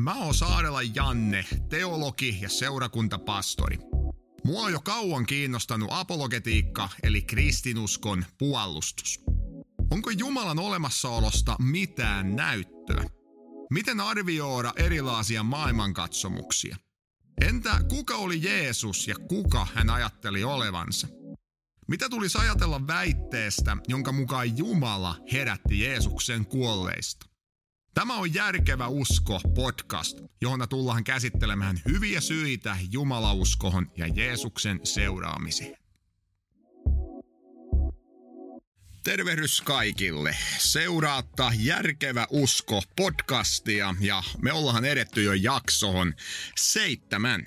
Mä 0.00 0.14
oon 0.14 0.34
Saarela 0.34 0.82
Janne, 0.82 1.44
teologi 1.68 2.38
ja 2.40 2.48
seurakuntapastori. 2.48 3.78
Mua 4.44 4.62
on 4.62 4.72
jo 4.72 4.80
kauan 4.80 5.26
kiinnostanut 5.26 5.88
apologetiikka 5.92 6.88
eli 7.02 7.22
kristinuskon 7.22 8.24
puolustus. 8.38 9.20
Onko 9.90 10.10
Jumalan 10.10 10.58
olemassaolosta 10.58 11.56
mitään 11.58 12.36
näyttöä? 12.36 13.04
Miten 13.70 14.00
arvioida 14.00 14.72
erilaisia 14.76 15.42
maailmankatsomuksia? 15.42 16.76
Entä 17.40 17.80
kuka 17.88 18.16
oli 18.16 18.42
Jeesus 18.42 19.08
ja 19.08 19.14
kuka 19.28 19.66
hän 19.74 19.90
ajatteli 19.90 20.44
olevansa? 20.44 21.08
Mitä 21.88 22.08
tulisi 22.08 22.38
ajatella 22.38 22.86
väitteestä, 22.86 23.76
jonka 23.88 24.12
mukaan 24.12 24.58
Jumala 24.58 25.16
herätti 25.32 25.80
Jeesuksen 25.80 26.46
kuolleista? 26.46 27.29
Tämä 27.94 28.14
on 28.14 28.34
Järkevä 28.34 28.88
usko 28.88 29.40
podcast, 29.54 30.18
johon 30.40 30.66
tullaan 30.68 31.04
käsittelemään 31.04 31.80
hyviä 31.88 32.20
syitä 32.20 32.76
Jumalauskohon 32.90 33.90
ja 33.96 34.06
Jeesuksen 34.06 34.80
seuraamiseen. 34.84 35.76
Tervehdys 39.04 39.60
kaikille. 39.60 40.36
Seuraatta 40.58 41.52
Järkevä 41.58 42.26
usko 42.30 42.82
podcastia 42.96 43.94
ja 44.00 44.22
me 44.42 44.52
ollaan 44.52 44.84
edetty 44.84 45.22
jo 45.22 45.32
jaksoon 45.32 46.14
seitsemän. 46.56 47.46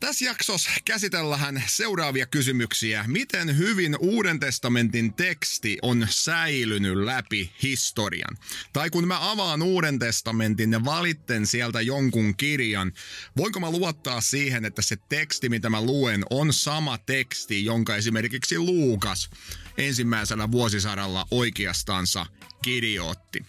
Tässä 0.00 0.24
jaksossa 0.24 0.70
käsitellään 0.84 1.62
seuraavia 1.66 2.26
kysymyksiä. 2.26 3.04
Miten 3.06 3.56
hyvin 3.56 3.96
Uuden 4.00 4.40
testamentin 4.40 5.14
teksti 5.14 5.78
on 5.82 6.06
säilynyt 6.10 6.96
läpi 6.96 7.52
historian? 7.62 8.38
Tai 8.72 8.90
kun 8.90 9.08
mä 9.08 9.30
avaan 9.30 9.62
Uuden 9.62 9.98
testamentin 9.98 10.72
ja 10.72 10.84
valitten 10.84 11.46
sieltä 11.46 11.80
jonkun 11.80 12.36
kirjan, 12.36 12.92
voinko 13.36 13.60
mä 13.60 13.70
luottaa 13.70 14.20
siihen, 14.20 14.64
että 14.64 14.82
se 14.82 14.96
teksti, 15.08 15.48
mitä 15.48 15.70
mä 15.70 15.82
luen, 15.82 16.22
on 16.30 16.52
sama 16.52 16.98
teksti, 16.98 17.64
jonka 17.64 17.96
esimerkiksi 17.96 18.58
Luukas 18.58 19.30
ensimmäisellä 19.78 20.50
vuosisadalla 20.50 21.26
oikeastansa 21.30 22.26
kirjoitti? 22.62 23.44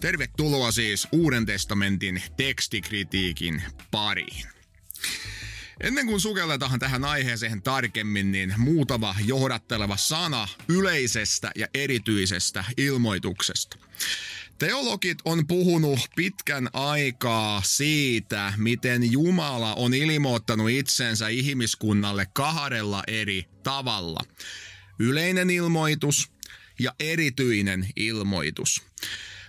Tervetuloa 0.00 0.72
siis 0.72 1.08
Uuden 1.12 1.46
testamentin 1.46 2.22
tekstikritiikin 2.36 3.62
pariin. 3.90 4.46
Ennen 5.80 6.06
kuin 6.06 6.20
sukelletaan 6.20 6.78
tähän 6.78 7.04
aiheeseen 7.04 7.62
tarkemmin, 7.62 8.32
niin 8.32 8.54
muutama 8.56 9.14
johdatteleva 9.24 9.96
sana 9.96 10.48
yleisestä 10.68 11.50
ja 11.56 11.66
erityisestä 11.74 12.64
ilmoituksesta. 12.76 13.76
Teologit 14.58 15.18
on 15.24 15.46
puhunut 15.46 16.00
pitkän 16.16 16.68
aikaa 16.72 17.62
siitä, 17.64 18.52
miten 18.56 19.12
Jumala 19.12 19.74
on 19.74 19.94
ilmoittanut 19.94 20.70
itsensä 20.70 21.28
ihmiskunnalle 21.28 22.26
kahdella 22.32 23.02
eri 23.06 23.44
tavalla. 23.62 24.20
Yleinen 24.98 25.50
ilmoitus 25.50 26.30
ja 26.78 26.94
erityinen 27.00 27.88
ilmoitus. 27.96 28.82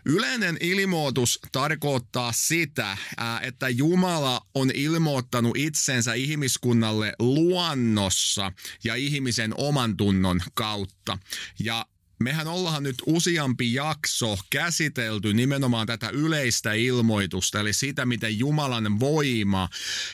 Yleinen 0.05 0.57
ilmoitus 0.59 1.39
tarkoittaa 1.51 2.31
sitä, 2.31 2.97
että 3.41 3.69
Jumala 3.69 4.41
on 4.53 4.71
ilmoittanut 4.73 5.57
itsensä 5.57 6.13
ihmiskunnalle 6.13 7.13
luonnossa 7.19 8.51
ja 8.83 8.95
ihmisen 8.95 9.53
oman 9.57 9.97
tunnon 9.97 10.41
kautta. 10.53 11.17
Ja 11.59 11.85
mehän 12.19 12.47
ollaan 12.47 12.83
nyt 12.83 12.95
useampi 13.05 13.73
jakso 13.73 14.37
käsitelty 14.49 15.33
nimenomaan 15.33 15.87
tätä 15.87 16.09
yleistä 16.09 16.73
ilmoitusta, 16.73 17.59
eli 17.59 17.73
sitä, 17.73 18.05
miten 18.05 18.39
Jumalan 18.39 18.99
voima 18.99 19.69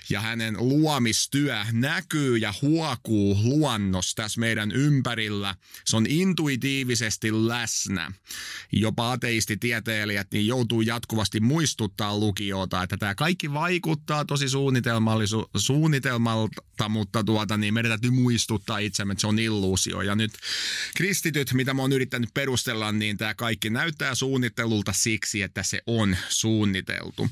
ja 0.10 0.22
hänen 0.22 0.56
luomistyö 0.60 1.66
näkyy 1.72 2.38
ja 2.38 2.54
huokuu 2.62 3.38
luonnossa 3.44 4.16
tässä 4.16 4.40
meidän 4.40 4.72
ympärillä. 4.72 5.56
Se 5.86 5.98
on 5.98 6.06
intuitiivisesti 6.10 7.48
läsnä. 7.48 8.12
Jopa 8.72 9.12
ateistitieteilijät 9.12 10.28
niin 10.32 10.48
joutuu 10.48 10.82
jatkuvasti 10.82 11.40
muistuttaa 11.40 12.18
lukijoita, 12.18 12.84
että 12.84 12.98
tämä 12.98 13.16
kaikki 13.16 13.54
vaikuttaa 13.54 14.26
tosi 14.26 14.46
suunnitelmalta, 15.58 16.90
mutta 16.90 17.24
tuota, 17.24 17.58
niin 17.58 17.74
meidän 17.74 17.90
täytyy 17.90 18.12
muistuttaa 18.12 18.78
itsemme, 18.78 19.12
että 19.12 19.22
se 19.22 19.28
on 19.28 19.40
illuusio. 19.40 20.02
Ja 20.02 20.16
nyt 20.16 20.32
kristityt, 20.96 21.54
mitä 21.54 21.74
mä 21.74 21.82
oon 21.92 21.96
yrittänyt 21.96 22.34
perustella, 22.34 22.92
niin 22.92 23.18
tämä 23.18 23.34
kaikki 23.34 23.70
näyttää 23.70 24.16
suunnittelulta 24.16 24.94
siksi, 24.94 25.42
että 25.42 25.64
se 25.64 25.82
on 25.88 26.18
suunniteltu. 26.30 27.30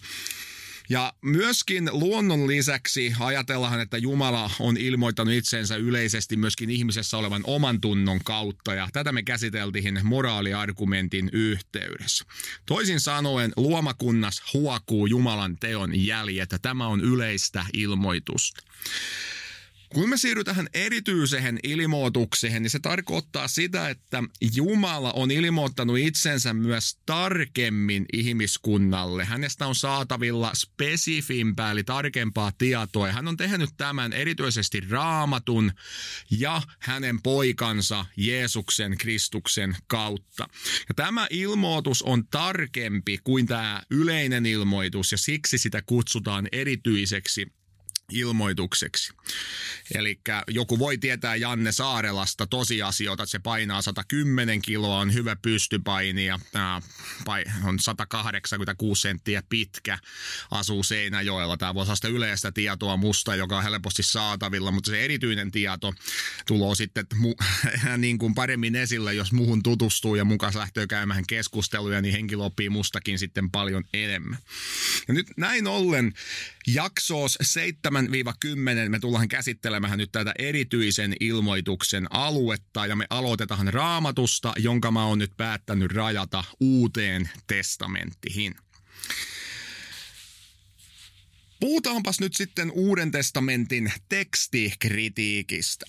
Ja 0.89 1.13
myöskin 1.21 1.89
luonnon 1.91 2.47
lisäksi 2.47 3.13
ajatellaan, 3.19 3.79
että 3.79 3.97
Jumala 3.97 4.51
on 4.59 4.77
ilmoittanut 4.77 5.33
itsensä 5.33 5.75
yleisesti 5.75 6.37
myöskin 6.37 6.69
ihmisessä 6.69 7.17
olevan 7.17 7.41
oman 7.43 7.81
tunnon 7.81 8.19
kautta, 8.23 8.73
ja 8.73 8.89
tätä 8.93 9.11
me 9.11 9.23
käsiteltiin 9.23 9.99
moraaliargumentin 10.03 11.29
yhteydessä. 11.33 12.25
Toisin 12.65 12.99
sanoen, 12.99 13.51
luomakunnas 13.55 14.43
huokuu 14.53 15.05
Jumalan 15.05 15.57
teon 15.57 16.05
jäljet, 16.05 16.49
tämä 16.61 16.87
on 16.87 17.01
yleistä 17.01 17.65
ilmoitusta. 17.73 18.63
Kun 19.93 20.09
me 20.09 20.17
siirrytään 20.17 20.67
erityiseen 20.73 21.59
ilmoitukseen, 21.63 22.63
niin 22.63 22.69
se 22.69 22.79
tarkoittaa 22.79 23.47
sitä, 23.47 23.89
että 23.89 24.23
Jumala 24.55 25.11
on 25.11 25.31
ilmoittanut 25.31 25.97
itsensä 25.97 26.53
myös 26.53 26.97
tarkemmin 27.05 28.05
ihmiskunnalle. 28.13 29.25
Hänestä 29.25 29.67
on 29.67 29.75
saatavilla 29.75 30.51
spesifimpää 30.55 31.71
eli 31.71 31.83
tarkempaa 31.83 32.51
tietoa. 32.57 33.11
Hän 33.11 33.27
on 33.27 33.37
tehnyt 33.37 33.69
tämän 33.77 34.13
erityisesti 34.13 34.81
raamatun 34.89 35.71
ja 36.31 36.61
hänen 36.79 37.21
poikansa 37.21 38.05
Jeesuksen 38.17 38.97
Kristuksen 38.97 39.75
kautta. 39.87 40.47
Ja 40.89 40.95
tämä 40.95 41.27
ilmoitus 41.29 42.01
on 42.01 42.27
tarkempi 42.27 43.19
kuin 43.23 43.47
tämä 43.47 43.81
yleinen 43.91 44.45
ilmoitus 44.45 45.11
ja 45.11 45.17
siksi 45.17 45.57
sitä 45.57 45.81
kutsutaan 45.81 46.47
erityiseksi 46.51 47.58
ilmoitukseksi. 48.11 49.13
Eli 49.95 50.19
joku 50.47 50.79
voi 50.79 50.97
tietää 50.97 51.35
Janne 51.35 51.71
Saarelasta 51.71 52.47
tosiasioita, 52.47 53.23
että 53.23 53.31
se 53.31 53.39
painaa 53.39 53.81
110 53.81 54.61
kiloa, 54.61 54.99
on 54.99 55.13
hyvä 55.13 55.35
pystypaini 55.35 56.25
ja 56.25 56.39
ää, 56.55 56.81
on 57.63 57.79
186 57.79 59.01
senttiä 59.01 59.43
pitkä, 59.49 59.97
asuu 60.51 60.83
Seinäjoella. 60.83 61.57
Tämä 61.57 61.73
voisi 61.73 61.91
olla 61.91 62.15
yleistä 62.15 62.51
tietoa 62.51 62.97
musta, 62.97 63.35
joka 63.35 63.57
on 63.57 63.63
helposti 63.63 64.03
saatavilla, 64.03 64.71
mutta 64.71 64.91
se 64.91 65.05
erityinen 65.05 65.51
tieto 65.51 65.93
tulee 66.47 66.75
sitten 66.75 67.05
mu- 67.15 67.45
niin 67.97 68.17
kuin 68.17 68.35
paremmin 68.35 68.75
esille, 68.75 69.13
jos 69.13 69.31
muuhun 69.31 69.63
tutustuu 69.63 70.15
ja 70.15 70.25
mukaan 70.25 70.53
lähtee 70.55 70.87
käymään 70.87 71.23
keskusteluja, 71.27 72.01
niin 72.01 72.11
henkilö 72.11 72.43
oppii 72.43 72.69
mustakin 72.69 73.19
sitten 73.19 73.51
paljon 73.51 73.83
enemmän. 73.93 74.37
Ja 75.07 75.13
nyt 75.13 75.27
näin 75.37 75.67
ollen 75.67 76.13
jaksoos 76.67 77.37
7-10 78.07 78.89
me 78.89 78.99
tullaan 78.99 79.27
käsittelemään 79.27 79.97
nyt 79.97 80.11
tätä 80.11 80.33
erityisen 80.39 81.15
ilmoituksen 81.19 82.07
aluetta 82.09 82.85
ja 82.85 82.95
me 82.95 83.05
aloitetaan 83.09 83.73
raamatusta, 83.73 84.53
jonka 84.57 84.91
mä 84.91 85.05
oon 85.05 85.19
nyt 85.19 85.31
päättänyt 85.37 85.91
rajata 85.91 86.43
uuteen 86.59 87.29
testamenttiin. 87.47 88.55
Puhutaanpas 91.59 92.19
nyt 92.19 92.33
sitten 92.33 92.71
Uuden 92.71 93.11
testamentin 93.11 93.93
tekstikritiikistä. 94.09 95.85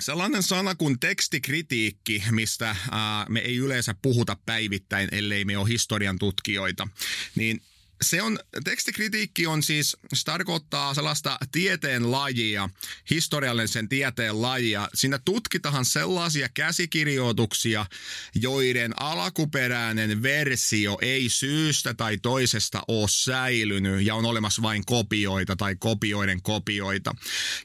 Sellainen 0.00 0.42
sana 0.42 0.74
kuin 0.74 1.00
tekstikritiikki, 1.00 2.22
mistä 2.30 2.76
ää, 2.90 3.26
me 3.28 3.40
ei 3.40 3.56
yleensä 3.56 3.94
puhuta 4.02 4.36
päivittäin, 4.46 5.08
ellei 5.12 5.44
me 5.44 5.58
ole 5.58 5.68
historian 5.68 6.18
tutkijoita, 6.18 6.88
niin 7.34 7.62
se 8.02 8.22
on, 8.22 8.38
tekstikritiikki 8.64 9.46
on 9.46 9.62
siis, 9.62 9.96
se 10.14 10.24
tarkoittaa 10.24 10.94
sellaista 10.94 11.38
tieteen 11.52 12.12
lajia, 12.12 12.68
historiallisen 13.10 13.88
tieteen 13.88 14.42
lajia. 14.42 14.88
Siinä 14.94 15.18
tutkitaan 15.24 15.84
sellaisia 15.84 16.48
käsikirjoituksia, 16.48 17.86
joiden 18.34 19.02
alkuperäinen 19.02 20.22
versio 20.22 20.98
ei 21.02 21.28
syystä 21.28 21.94
tai 21.94 22.18
toisesta 22.18 22.82
ole 22.88 23.08
säilynyt 23.10 24.06
ja 24.06 24.14
on 24.14 24.24
olemassa 24.24 24.62
vain 24.62 24.86
kopioita 24.86 25.56
tai 25.56 25.76
kopioiden 25.76 26.42
kopioita. 26.42 27.14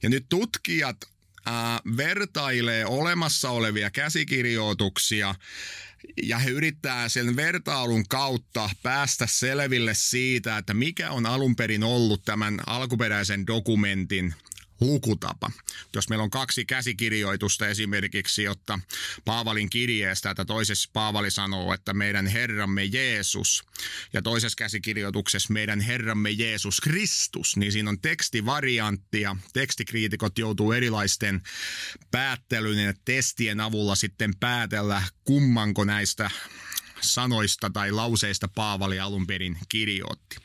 Ja 0.03 0.09
nyt 0.09 0.25
tutkijat 0.29 0.97
äh, 1.47 1.53
vertailee 1.97 2.85
olemassa 2.85 3.49
olevia 3.49 3.91
käsikirjoituksia 3.91 5.35
ja 6.23 6.37
he 6.37 6.49
yrittää 6.49 7.09
sen 7.09 7.35
vertailun 7.35 8.07
kautta 8.09 8.69
päästä 8.83 9.27
selville 9.29 9.93
siitä, 9.93 10.57
että 10.57 10.73
mikä 10.73 11.11
on 11.11 11.25
alun 11.25 11.55
perin 11.55 11.83
ollut 11.83 12.25
tämän 12.25 12.59
alkuperäisen 12.67 13.47
dokumentin 13.47 14.33
lukutapa. 14.81 15.51
Jos 15.95 16.09
meillä 16.09 16.23
on 16.23 16.29
kaksi 16.29 16.65
käsikirjoitusta 16.65 17.67
esimerkiksi, 17.67 18.43
jotta 18.43 18.79
Paavalin 19.25 19.69
kirjeestä, 19.69 20.29
että 20.31 20.45
toisessa 20.45 20.89
Paavali 20.93 21.31
sanoo, 21.31 21.73
että 21.73 21.93
meidän 21.93 22.27
Herramme 22.27 22.83
Jeesus, 22.83 23.63
ja 24.13 24.21
toisessa 24.21 24.55
käsikirjoituksessa 24.57 25.53
meidän 25.53 25.81
Herramme 25.81 26.31
Jeesus 26.31 26.81
Kristus, 26.81 27.57
niin 27.57 27.71
siinä 27.71 27.89
on 27.89 28.01
tekstivariantti, 28.01 29.21
ja 29.21 29.35
tekstikriitikot 29.53 30.37
joutuu 30.37 30.71
erilaisten 30.71 31.41
päättelyn 32.11 32.85
ja 32.85 32.93
testien 33.05 33.59
avulla 33.59 33.95
sitten 33.95 34.33
päätellä, 34.39 35.03
kummanko 35.23 35.83
näistä 35.83 36.31
sanoista 37.01 37.69
tai 37.69 37.91
lauseista 37.91 38.47
Paavali 38.47 38.99
alun 38.99 39.27
perin 39.27 39.57
kirjoitti. 39.69 40.37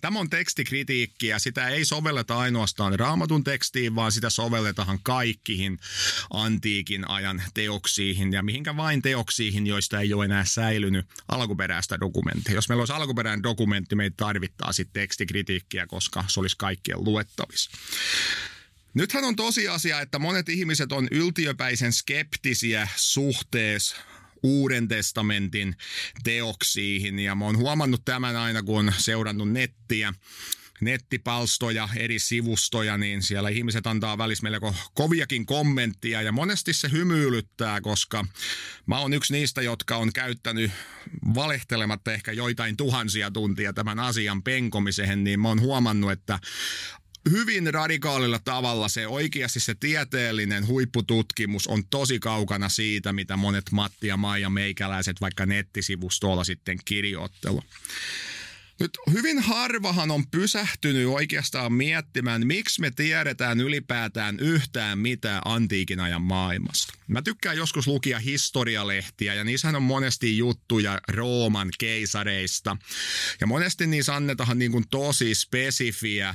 Tämä 0.00 0.18
on 0.18 0.30
tekstikritiikki 0.30 1.26
ja 1.26 1.38
sitä 1.38 1.68
ei 1.68 1.84
sovelleta 1.84 2.38
ainoastaan 2.38 2.98
raamatun 2.98 3.44
tekstiin, 3.44 3.94
vaan 3.94 4.12
sitä 4.12 4.30
sovelletaan 4.30 4.98
kaikkiin 5.02 5.78
antiikin 6.30 7.10
ajan 7.10 7.42
teoksiin 7.54 8.32
ja 8.32 8.42
mihinkä 8.42 8.76
vain 8.76 9.02
teoksiin, 9.02 9.66
joista 9.66 10.00
ei 10.00 10.12
ole 10.12 10.24
enää 10.24 10.44
säilynyt 10.44 11.06
alkuperäistä 11.28 12.00
dokumenttia. 12.00 12.54
Jos 12.54 12.68
meillä 12.68 12.80
olisi 12.80 12.92
alkuperäinen 12.92 13.42
dokumentti, 13.42 13.94
meitä 13.94 14.14
tarvittaa 14.16 14.72
sitten 14.72 15.00
tekstikritiikkiä, 15.00 15.86
koska 15.86 16.24
se 16.28 16.40
olisi 16.40 16.56
kaikkien 16.58 17.04
luettavissa. 17.04 17.70
Nythän 18.94 19.24
on 19.24 19.36
tosiasia, 19.36 20.00
että 20.00 20.18
monet 20.18 20.48
ihmiset 20.48 20.92
on 20.92 21.08
yltiöpäisen 21.10 21.92
skeptisiä 21.92 22.88
suhteessa 22.96 23.96
Uuden 24.46 24.88
testamentin 24.88 25.76
teoksiin. 26.24 27.18
Ja 27.18 27.34
mä 27.34 27.44
oon 27.44 27.56
huomannut 27.56 28.04
tämän 28.04 28.36
aina, 28.36 28.62
kun 28.62 28.78
on 28.78 28.92
seurannut 28.98 29.50
nettiä 29.50 30.14
nettipalstoja, 30.80 31.88
eri 31.96 32.18
sivustoja, 32.18 32.98
niin 32.98 33.22
siellä 33.22 33.48
ihmiset 33.48 33.86
antaa 33.86 34.18
välissä 34.18 34.42
melko 34.42 34.74
koviakin 34.94 35.46
kommenttia 35.46 36.22
ja 36.22 36.32
monesti 36.32 36.72
se 36.72 36.90
hymyilyttää, 36.92 37.80
koska 37.80 38.24
mä 38.86 38.98
oon 38.98 39.12
yksi 39.12 39.32
niistä, 39.32 39.62
jotka 39.62 39.96
on 39.96 40.12
käyttänyt 40.12 40.70
valehtelematta 41.34 42.12
ehkä 42.12 42.32
joitain 42.32 42.76
tuhansia 42.76 43.30
tuntia 43.30 43.72
tämän 43.72 43.98
asian 43.98 44.42
penkomiseen, 44.42 45.24
niin 45.24 45.40
mä 45.40 45.48
oon 45.48 45.60
huomannut, 45.60 46.12
että 46.12 46.38
hyvin 47.30 47.74
radikaalilla 47.74 48.38
tavalla 48.38 48.88
se 48.88 49.06
oikeasti 49.06 49.60
se 49.60 49.74
tieteellinen 49.74 50.66
huippututkimus 50.66 51.66
on 51.66 51.86
tosi 51.86 52.18
kaukana 52.18 52.68
siitä, 52.68 53.12
mitä 53.12 53.36
monet 53.36 53.64
Matti 53.70 54.06
ja 54.06 54.16
Maija 54.16 54.50
meikäläiset 54.50 55.20
vaikka 55.20 55.46
nettisivustolla 55.46 56.44
sitten 56.44 56.78
kirjoittelu. 56.84 57.62
Nyt 58.80 58.90
hyvin 59.12 59.38
harvahan 59.38 60.10
on 60.10 60.26
pysähtynyt 60.26 61.06
oikeastaan 61.06 61.72
miettimään, 61.72 62.46
miksi 62.46 62.80
me 62.80 62.90
tiedetään 62.90 63.60
ylipäätään 63.60 64.40
yhtään 64.40 64.98
mitään 64.98 65.42
antiikin 65.44 66.00
ajan 66.00 66.22
maailmasta. 66.22 66.92
Mä 67.06 67.22
tykkään 67.22 67.56
joskus 67.56 67.86
lukia 67.86 68.18
historialehtiä 68.18 69.34
ja 69.34 69.44
niissähän 69.44 69.76
on 69.76 69.82
monesti 69.82 70.38
juttuja 70.38 71.00
Rooman 71.08 71.68
keisareista. 71.78 72.76
Ja 73.40 73.46
monesti 73.46 73.86
niissä 73.86 74.16
annetaan 74.16 74.58
niin 74.58 74.72
kuin 74.72 74.84
tosi 74.90 75.34
spesifiä 75.34 76.34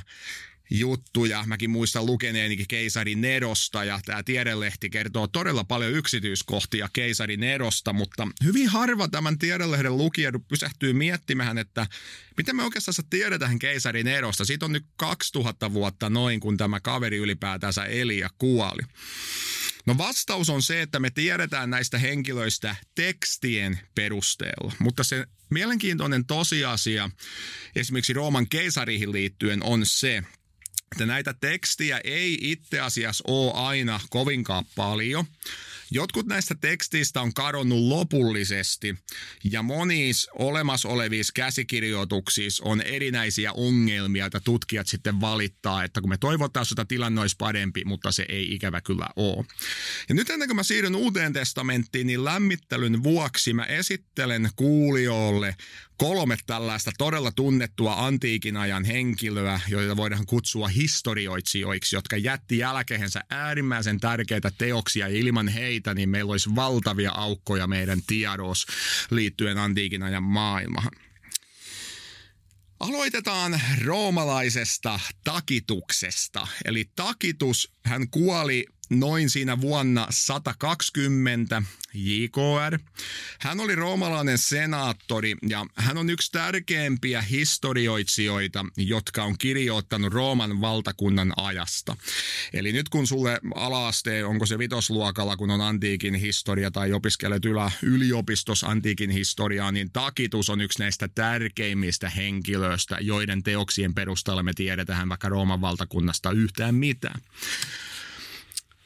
juttuja. 0.72 1.44
Mäkin 1.46 1.70
muistan 1.70 2.06
lukeneenikin 2.06 2.68
keisari 2.68 3.14
Nerosta 3.14 3.84
ja 3.84 4.00
tämä 4.04 4.22
tiedelehti 4.22 4.90
kertoo 4.90 5.26
todella 5.26 5.64
paljon 5.64 5.92
yksityiskohtia 5.92 6.88
keisari 6.92 7.36
Nerosta, 7.36 7.92
mutta 7.92 8.28
hyvin 8.44 8.68
harva 8.68 9.08
tämän 9.08 9.38
tiedelehden 9.38 9.96
lukija 9.96 10.32
pysähtyy 10.48 10.92
miettimään, 10.92 11.58
että 11.58 11.86
miten 12.36 12.56
me 12.56 12.64
oikeastaan 12.64 12.94
tiedetään 13.10 13.58
keisari 13.58 14.04
Nerosta. 14.04 14.44
Siitä 14.44 14.64
on 14.64 14.72
nyt 14.72 14.86
2000 14.96 15.72
vuotta 15.72 16.10
noin, 16.10 16.40
kun 16.40 16.56
tämä 16.56 16.80
kaveri 16.80 17.16
ylipäätänsä 17.16 17.84
eli 17.84 18.18
ja 18.18 18.30
kuoli. 18.38 18.82
No 19.86 19.98
vastaus 19.98 20.50
on 20.50 20.62
se, 20.62 20.82
että 20.82 21.00
me 21.00 21.10
tiedetään 21.10 21.70
näistä 21.70 21.98
henkilöistä 21.98 22.76
tekstien 22.94 23.80
perusteella, 23.94 24.72
mutta 24.78 25.04
se 25.04 25.26
mielenkiintoinen 25.50 26.26
tosiasia 26.26 27.10
esimerkiksi 27.76 28.12
Rooman 28.12 28.48
keisarihin 28.48 29.12
liittyen 29.12 29.62
on 29.62 29.86
se, 29.86 30.22
että 30.92 31.06
näitä 31.06 31.34
tekstiä 31.34 32.00
ei 32.04 32.38
itse 32.40 32.80
asiassa 32.80 33.24
ole 33.26 33.52
aina 33.54 34.00
kovinkaan 34.10 34.64
paljon. 34.76 35.24
Jotkut 35.94 36.26
näistä 36.26 36.54
teksteistä 36.54 37.20
on 37.20 37.34
kadonnut 37.34 37.80
lopullisesti 37.80 38.94
ja 39.44 39.62
monissa 39.62 40.32
olemassa 40.38 40.88
olevissa 40.88 41.32
käsikirjoituksissa 41.36 42.64
on 42.64 42.80
erinäisiä 42.80 43.52
ongelmia, 43.52 44.24
joita 44.24 44.40
tutkijat 44.40 44.86
sitten 44.86 45.20
valittaa, 45.20 45.84
että 45.84 46.00
kun 46.00 46.10
me 46.10 46.16
toivotaan, 46.16 46.66
että 46.70 46.84
tilanne 46.84 47.20
olisi 47.20 47.36
parempi, 47.38 47.84
mutta 47.84 48.12
se 48.12 48.26
ei 48.28 48.54
ikävä 48.54 48.80
kyllä 48.80 49.06
ole. 49.16 49.44
Ja 50.08 50.14
nyt 50.14 50.30
ennen 50.30 50.48
kuin 50.48 50.56
mä 50.56 50.62
siirryn 50.62 50.96
uuteen 50.96 51.32
testamenttiin, 51.32 52.06
niin 52.06 52.24
lämmittelyn 52.24 53.02
vuoksi 53.02 53.52
mä 53.52 53.64
esittelen 53.64 54.50
kuulijoille 54.56 55.56
kolme 55.96 56.36
tällaista 56.46 56.90
todella 56.98 57.32
tunnettua 57.32 58.06
antiikin 58.06 58.56
ajan 58.56 58.84
henkilöä, 58.84 59.60
joita 59.68 59.96
voidaan 59.96 60.26
kutsua 60.26 60.68
historioitsijoiksi, 60.68 61.96
jotka 61.96 62.16
jätti 62.16 62.58
jälkeensä 62.58 63.24
äärimmäisen 63.30 64.00
tärkeitä 64.00 64.50
teoksia 64.58 65.08
ja 65.08 65.18
ilman 65.18 65.48
heitä 65.48 65.81
niin 65.94 66.08
meillä 66.08 66.30
olisi 66.30 66.54
valtavia 66.54 67.12
aukkoja 67.12 67.66
meidän 67.66 68.02
tiedos 68.06 68.66
liittyen 69.10 69.58
antiikin 69.58 70.02
ajan 70.02 70.22
maailmaan. 70.22 70.90
Aloitetaan 72.80 73.60
roomalaisesta 73.84 75.00
takituksesta. 75.24 76.46
Eli 76.64 76.90
takitus, 76.96 77.72
hän 77.84 78.10
kuoli 78.10 78.66
noin 78.90 79.30
siinä 79.30 79.60
vuonna 79.60 80.06
120 80.10 81.62
JKR. 81.94 82.78
Hän 83.38 83.60
oli 83.60 83.74
roomalainen 83.74 84.38
senaattori 84.38 85.36
ja 85.48 85.66
hän 85.76 85.98
on 85.98 86.10
yksi 86.10 86.32
tärkeimpiä 86.32 87.22
historioitsijoita, 87.22 88.66
jotka 88.76 89.24
on 89.24 89.38
kirjoittanut 89.38 90.12
Rooman 90.12 90.60
valtakunnan 90.60 91.32
ajasta. 91.36 91.96
Eli 92.52 92.72
nyt 92.72 92.88
kun 92.88 93.06
sulle 93.06 93.40
alaaste, 93.54 94.24
onko 94.24 94.46
se 94.46 94.58
vitosluokalla, 94.58 95.36
kun 95.36 95.50
on 95.50 95.60
antiikin 95.60 96.14
historia 96.14 96.70
tai 96.70 96.92
opiskelet 96.92 97.44
ylä 97.44 97.70
yliopistossa 97.82 98.66
antiikin 98.66 99.10
historiaa, 99.10 99.72
niin 99.72 99.90
Takitus 99.92 100.50
on 100.50 100.60
yksi 100.60 100.78
näistä 100.78 101.08
tärkeimmistä 101.08 102.10
henkilöistä, 102.10 102.98
joiden 103.00 103.42
teoksien 103.42 103.94
perusteella 103.94 104.42
me 104.42 104.52
tiedetään 104.54 105.08
vaikka 105.08 105.28
Rooman 105.28 105.60
valtakunnasta 105.60 106.30
yhtään 106.30 106.74
mitään. 106.74 107.20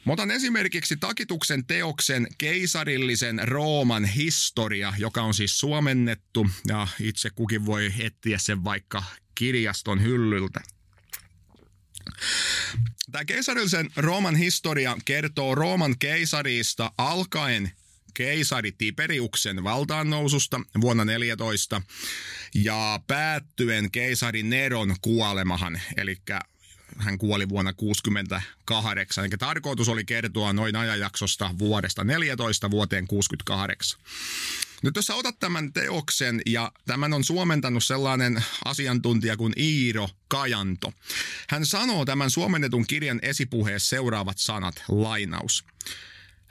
Mä 0.07 0.13
otan 0.13 0.31
esimerkiksi 0.31 0.97
Takituksen 0.97 1.65
teoksen 1.65 2.27
keisarillisen 2.37 3.47
Rooman 3.47 4.05
historia, 4.05 4.93
joka 4.97 5.21
on 5.21 5.33
siis 5.33 5.59
suomennettu 5.59 6.47
ja 6.67 6.87
itse 6.99 7.29
kukin 7.29 7.65
voi 7.65 7.93
etsiä 7.99 8.37
sen 8.37 8.63
vaikka 8.63 9.03
kirjaston 9.35 10.01
hyllyltä. 10.01 10.61
Tämä 13.11 13.25
keisarillisen 13.25 13.89
Rooman 13.95 14.35
historia 14.35 14.97
kertoo 15.05 15.55
Rooman 15.55 15.99
keisarista 15.99 16.91
alkaen 16.97 17.71
keisari 18.13 18.71
Tiberiuksen 18.71 19.63
valtaannoususta 19.63 20.61
vuonna 20.81 21.05
14 21.05 21.81
ja 22.55 22.99
päättyen 23.07 23.91
keisari 23.91 24.43
Neron 24.43 24.95
kuolemahan, 25.01 25.81
eli 25.97 26.15
hän 26.99 27.17
kuoli 27.17 27.49
vuonna 27.49 27.73
1968. 27.73 29.25
Eli 29.25 29.37
tarkoitus 29.39 29.89
oli 29.89 30.05
kertoa 30.05 30.53
noin 30.53 30.75
ajanjaksosta 30.75 31.55
vuodesta 31.59 32.03
14 32.03 32.71
vuoteen 32.71 33.07
68. 33.07 33.99
Nyt 34.83 34.95
jos 34.95 35.05
sä 35.05 35.15
otat 35.15 35.39
tämän 35.39 35.73
teoksen 35.73 36.41
ja 36.45 36.71
tämän 36.85 37.13
on 37.13 37.23
suomentanut 37.23 37.83
sellainen 37.83 38.43
asiantuntija 38.65 39.37
kuin 39.37 39.53
Iiro 39.57 40.09
Kajanto. 40.27 40.93
Hän 41.49 41.65
sanoo 41.65 42.05
tämän 42.05 42.31
suomennetun 42.31 42.87
kirjan 42.87 43.19
esipuheessa 43.21 43.89
seuraavat 43.89 44.37
sanat, 44.37 44.83
lainaus. 44.87 45.65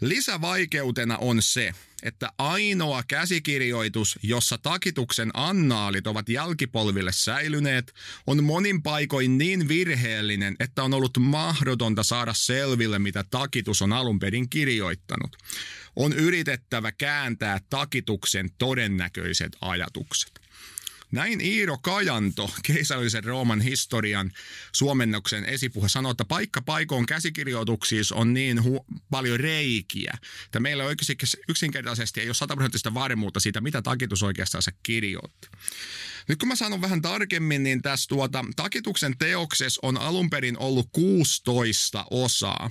Lisävaikeutena 0.01 1.19
on 1.19 1.43
se, 1.43 1.75
että 2.03 2.33
ainoa 2.39 3.03
käsikirjoitus, 3.09 4.19
jossa 4.23 4.59
takituksen 4.59 5.31
annaalit 5.35 6.07
ovat 6.07 6.29
jälkipolville 6.29 7.13
säilyneet, 7.13 7.95
on 8.27 8.45
monin 8.45 8.83
paikoin 8.83 9.39
niin 9.39 9.69
virheellinen, 9.69 10.57
että 10.61 10.83
on 10.83 10.95
ollut 10.95 11.19
mahdotonta 11.21 12.03
saada 12.03 12.35
selville, 12.35 12.99
mitä 12.99 13.25
takitus 13.31 13.83
on 13.83 13.93
alun 13.93 14.19
perin 14.19 14.51
kirjoittanut. 14.51 15.37
On 15.97 16.13
yritettävä 16.13 16.93
kääntää 16.93 17.61
takituksen 17.71 18.51
todennäköiset 18.59 19.57
ajatukset. 19.61 20.46
Näin 21.13 21.41
Iiro 21.41 21.79
Kajanto, 21.79 22.51
keisarillisen 22.63 23.25
Rooman 23.25 23.61
historian 23.61 24.33
suomennoksen 24.73 25.45
esipuhe, 25.45 25.89
sanoi, 25.89 26.11
että 26.11 26.25
paikka 26.25 26.63
paikoon 26.63 27.07
käsikirjoituksissa 27.07 28.15
on 28.15 28.35
niin 28.35 28.59
hu- 28.59 29.01
paljon 29.11 29.41
reikiä, 29.41 30.15
että 30.45 30.61
meillä 30.61 30.85
yksinkertaisesti 31.49 32.21
ei 32.21 32.29
ole 32.29 32.35
sataprosenttista 32.35 32.95
varmuutta 32.95 33.41
siitä, 33.41 33.61
mitä 33.61 33.83
takitus 33.83 34.23
oikeastaan 34.23 34.63
kirjoitti. 34.83 35.49
Nyt 36.29 36.39
kun 36.39 36.49
mä 36.49 36.57
sanon 36.57 36.81
vähän 36.81 37.03
tarkemmin, 37.03 37.63
niin 37.63 37.83
tässä 37.83 38.09
tuota, 38.09 38.45
takituksen 38.57 39.19
teoksessa 39.19 39.81
on 39.83 39.99
alun 39.99 40.31
perin 40.31 40.59
ollut 40.59 40.89
16 40.93 42.07
osaa, 42.11 42.71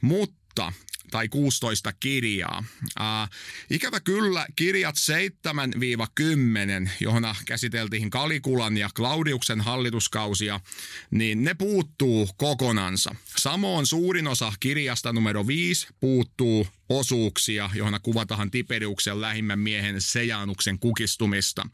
mutta 0.00 0.72
tai 1.12 1.28
16 1.28 1.92
kirjaa. 1.92 2.64
Äh, 3.00 3.30
ikävä 3.70 4.00
kyllä 4.00 4.46
kirjat 4.56 4.94
7-10, 6.86 6.90
johon 7.00 7.22
käsiteltiin 7.46 8.10
Kalikulan 8.10 8.76
ja 8.76 8.88
Claudiuksen 8.96 9.60
hallituskausia, 9.60 10.60
niin 11.10 11.44
ne 11.44 11.54
puuttuu 11.54 12.28
kokonansa. 12.36 13.14
Samoin 13.36 13.86
suurin 13.86 14.26
osa 14.26 14.52
kirjasta 14.60 15.12
numero 15.12 15.46
5 15.46 15.86
puuttuu 16.00 16.66
osuuksia, 16.88 17.70
johon 17.74 18.00
kuvataan 18.02 18.50
Tiberiuksen 18.50 19.20
lähimmän 19.20 19.58
miehen 19.58 20.00
Sejanuksen 20.00 20.78
kukistumista. 20.78 21.66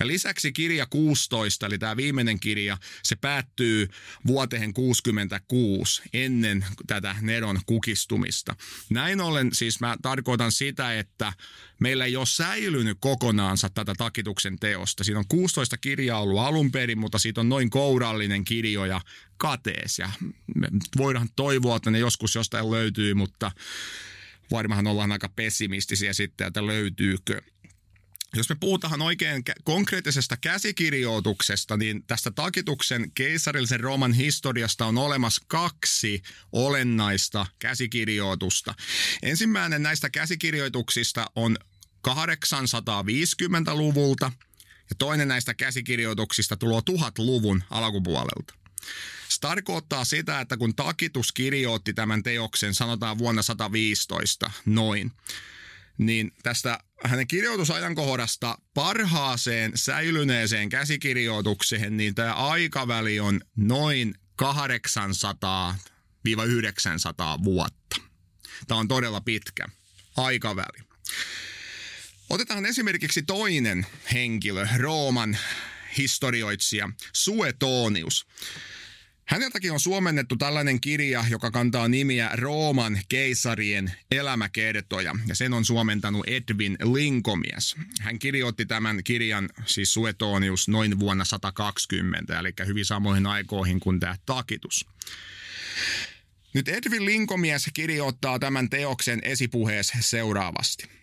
Ja 0.00 0.06
lisäksi 0.06 0.52
kirja 0.52 0.86
16, 0.86 1.66
eli 1.66 1.78
tämä 1.78 1.96
viimeinen 1.96 2.40
kirja, 2.40 2.78
se 3.02 3.16
päättyy 3.16 3.88
vuoteen 4.26 4.72
66 4.72 6.02
ennen 6.12 6.64
tätä 6.86 7.16
Neron 7.20 7.60
kukistumista. 7.66 8.56
Näin 8.90 9.20
ollen 9.20 9.54
siis 9.54 9.80
mä 9.80 9.96
tarkoitan 10.02 10.52
sitä, 10.52 10.98
että 10.98 11.32
meillä 11.80 12.04
ei 12.04 12.16
ole 12.16 12.26
säilynyt 12.26 12.98
kokonaansa 13.00 13.70
tätä 13.70 13.94
takituksen 13.98 14.58
teosta. 14.58 15.04
Siinä 15.04 15.18
on 15.18 15.28
16 15.28 15.76
kirjaa 15.76 16.20
ollut 16.20 16.40
alun 16.40 16.72
perin, 16.72 16.98
mutta 16.98 17.18
siitä 17.18 17.40
on 17.40 17.48
noin 17.48 17.70
kourallinen 17.70 18.44
kirjoja 18.44 19.00
katees. 19.36 19.98
Ja 19.98 20.10
voidaan 20.96 21.28
toivoa, 21.36 21.76
että 21.76 21.90
ne 21.90 21.98
joskus 21.98 22.34
jostain 22.34 22.70
löytyy, 22.70 23.14
mutta 23.14 23.52
varmaan 24.50 24.86
ollaan 24.86 25.12
aika 25.12 25.28
pessimistisiä 25.28 26.12
sitten, 26.12 26.46
että 26.46 26.66
löytyykö. 26.66 27.42
Jos 28.34 28.48
me 28.48 28.56
puhutaan 28.60 29.02
oikein 29.02 29.42
konkreettisesta 29.64 30.36
käsikirjoituksesta, 30.36 31.76
niin 31.76 32.04
tästä 32.06 32.30
takituksen 32.30 33.12
keisarillisen 33.12 33.80
Rooman 33.80 34.12
historiasta 34.12 34.86
on 34.86 34.98
olemassa 34.98 35.42
kaksi 35.48 36.22
olennaista 36.52 37.46
käsikirjoitusta. 37.58 38.74
Ensimmäinen 39.22 39.82
näistä 39.82 40.10
käsikirjoituksista 40.10 41.30
on 41.34 41.56
850-luvulta 42.08 44.32
ja 44.90 44.96
toinen 44.98 45.28
näistä 45.28 45.54
käsikirjoituksista 45.54 46.56
tulee 46.56 46.80
1000-luvun 46.90 47.62
alkupuolelta. 47.70 48.65
Tarkoittaa 49.40 50.04
sitä, 50.04 50.40
että 50.40 50.56
kun 50.56 50.76
Takitus 50.76 51.32
kirjoitti 51.32 51.94
tämän 51.94 52.22
teoksen, 52.22 52.74
sanotaan 52.74 53.18
vuonna 53.18 53.42
115, 53.42 54.50
noin, 54.66 55.12
niin 55.98 56.32
tästä 56.42 56.78
hänen 57.04 57.26
kirjoitusajankohdasta 57.26 58.58
parhaaseen 58.74 59.72
säilyneeseen 59.74 60.68
käsikirjoitukseen, 60.68 61.96
niin 61.96 62.14
tämä 62.14 62.34
aikaväli 62.34 63.20
on 63.20 63.40
noin 63.56 64.14
800-900 64.42 64.46
vuotta. 67.44 67.96
Tämä 68.68 68.80
on 68.80 68.88
todella 68.88 69.20
pitkä 69.20 69.68
aikaväli. 70.16 70.86
Otetaan 72.30 72.66
esimerkiksi 72.66 73.22
toinen 73.22 73.86
henkilö, 74.12 74.66
Rooman 74.76 75.38
historioitsija 75.96 76.90
Suetonius. 77.12 78.26
Häneltäkin 79.28 79.72
on 79.72 79.80
suomennettu 79.80 80.36
tällainen 80.36 80.80
kirja, 80.80 81.24
joka 81.30 81.50
kantaa 81.50 81.88
nimiä 81.88 82.30
Rooman 82.34 82.98
keisarien 83.08 83.92
elämäkertoja, 84.10 85.16
ja 85.26 85.34
sen 85.34 85.52
on 85.52 85.64
suomentanut 85.64 86.26
Edwin 86.26 86.76
Linkomies. 86.92 87.76
Hän 88.00 88.18
kirjoitti 88.18 88.66
tämän 88.66 89.04
kirjan, 89.04 89.48
siis 89.64 89.92
Suetonius, 89.92 90.68
noin 90.68 90.98
vuonna 90.98 91.24
120, 91.24 92.38
eli 92.38 92.52
hyvin 92.66 92.84
samoihin 92.84 93.26
aikoihin 93.26 93.80
kuin 93.80 94.00
tämä 94.00 94.16
Takitus. 94.26 94.86
Nyt 96.54 96.68
Edwin 96.68 97.04
Linkomies 97.04 97.70
kirjoittaa 97.74 98.38
tämän 98.38 98.70
teoksen 98.70 99.20
esipuheessa 99.22 99.94
seuraavasti. 100.00 100.95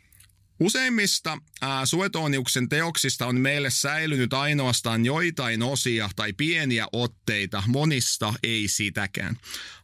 Useimmista 0.64 1.38
ää, 1.62 1.86
Suetoniuksen 1.86 2.70
teoksista 2.70 3.28
on 3.28 3.40
meille 3.40 3.70
säilynyt 3.70 4.34
ainoastaan 4.34 5.06
joitain 5.06 5.64
osia 5.64 6.10
tai 6.16 6.34
pieniä 6.34 6.88
otteita, 6.92 7.64
monista 7.68 8.34
ei 8.44 8.68
sitäkään. 8.68 9.38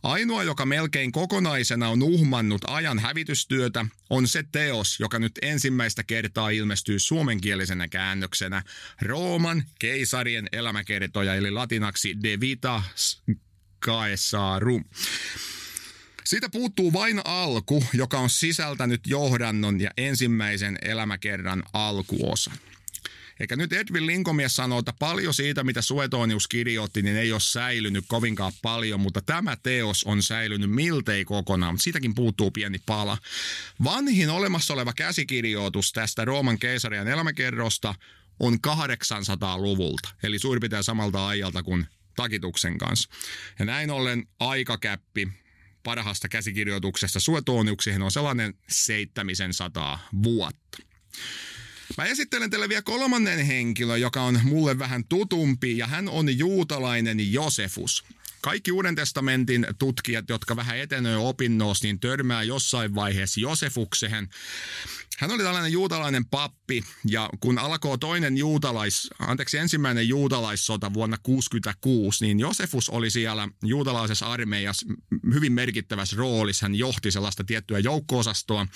Ainoa, 0.04 0.44
joka 0.44 0.66
melkein 0.66 1.12
kokonaisena 1.12 1.90
on 1.90 2.04
uhmannut 2.04 2.62
ajan 2.68 3.00
hävitystyötä, 3.00 3.86
on 4.10 4.28
se 4.28 4.44
teos, 4.52 5.00
joka 5.00 5.20
nyt 5.20 5.32
ensimmäistä 5.42 6.04
kertaa 6.04 6.50
ilmestyy 6.50 7.00
suomenkielisenä 7.00 7.88
käännöksenä 7.88 8.64
Rooman 9.02 9.64
keisarien 9.80 10.48
elämäkertoja, 10.52 11.36
eli 11.36 11.52
latinaksi 11.52 12.16
De 12.24 12.40
Vita 12.40 12.84
Caesarum. 13.86 14.84
Siitä 16.30 16.50
puuttuu 16.50 16.94
vain 16.94 17.22
alku, 17.26 17.84
joka 17.94 18.20
on 18.20 18.30
sisältänyt 18.30 19.02
johdannon 19.08 19.82
ja 19.82 19.92
ensimmäisen 19.98 20.78
elämäkerran 20.82 21.64
alkuosan. 21.74 22.58
Eikä 23.40 23.56
nyt 23.56 23.74
Edwin 23.74 24.08
Linkomies 24.08 24.56
sanoo, 24.56 24.80
että 24.80 24.94
paljon 25.00 25.34
siitä, 25.34 25.64
mitä 25.64 25.82
Suetonius 25.82 26.48
kirjoitti, 26.48 27.02
niin 27.02 27.18
ei 27.18 27.32
ole 27.32 27.40
säilynyt 27.40 28.06
kovinkaan 28.08 28.52
paljon, 28.62 29.00
mutta 29.00 29.22
tämä 29.22 29.56
teos 29.64 30.04
on 30.04 30.24
säilynyt 30.24 30.72
miltei 30.72 31.26
kokonaan, 31.26 31.74
mutta 31.74 31.84
siitäkin 31.84 32.16
puuttuu 32.16 32.52
pieni 32.52 32.78
pala. 32.86 33.18
Vanhin 33.84 34.30
olemassa 34.30 34.74
oleva 34.74 34.94
käsikirjoitus 34.94 35.92
tästä 35.92 36.26
Rooman 36.26 36.60
keisarian 36.60 37.08
elämäkerrosta 37.08 37.96
on 38.40 38.54
800-luvulta, 38.68 40.10
eli 40.24 40.40
suurin 40.40 40.62
piirtein 40.62 40.84
samalta 40.84 41.28
ajalta 41.28 41.64
kuin 41.64 41.86
takituksen 42.16 42.78
kanssa. 42.78 43.10
Ja 43.60 43.66
näin 43.66 43.92
ollen 43.92 44.28
aikakäppi 44.40 45.28
parhaasta 45.84 46.30
käsikirjoituksesta 46.30 47.20
Suetoniuksiin 47.20 48.02
on 48.02 48.12
sellainen 48.12 48.54
700 48.70 50.00
vuotta. 50.24 50.78
Mä 51.98 52.06
esittelen 52.06 52.50
teille 52.50 52.70
vielä 52.70 52.82
kolmannen 52.82 53.46
henkilön, 53.46 54.02
joka 54.02 54.22
on 54.22 54.40
mulle 54.44 54.80
vähän 54.80 55.04
tutumpi, 55.06 55.78
ja 55.78 55.88
hän 55.88 56.10
on 56.10 56.38
juutalainen 56.38 57.34
Josefus. 57.34 58.06
Kaikki 58.42 58.72
Uuden 58.72 58.96
testamentin 58.96 59.68
tutkijat, 59.80 60.26
jotka 60.30 60.56
vähän 60.56 60.78
etenee 60.78 61.18
opinnoissa, 61.18 61.88
niin 61.88 62.00
törmää 62.00 62.44
jossain 62.44 62.96
vaiheessa 62.96 63.40
Josefukseen. 63.40 64.30
Hän 65.20 65.32
oli 65.32 65.44
tällainen 65.44 65.72
juutalainen 65.72 66.26
pappi 66.26 66.84
ja 67.06 67.30
kun 67.40 67.58
alkoi 67.58 67.98
toinen 67.98 68.38
juutalais, 68.38 69.10
anteeksi 69.20 69.58
ensimmäinen 69.58 70.08
juutalaissota 70.08 70.94
vuonna 70.94 71.18
1966, 71.18 72.26
niin 72.26 72.40
Josefus 72.40 72.90
oli 72.90 73.10
siellä 73.10 73.48
juutalaisessa 73.64 74.26
armeijassa 74.26 74.86
hyvin 75.34 75.54
merkittävässä 75.54 76.16
roolissa. 76.18 76.66
Hän 76.66 76.76
johti 76.76 77.12
sellaista 77.12 77.44
tiettyä 77.44 77.80
joukkoosastoa, 77.80 78.68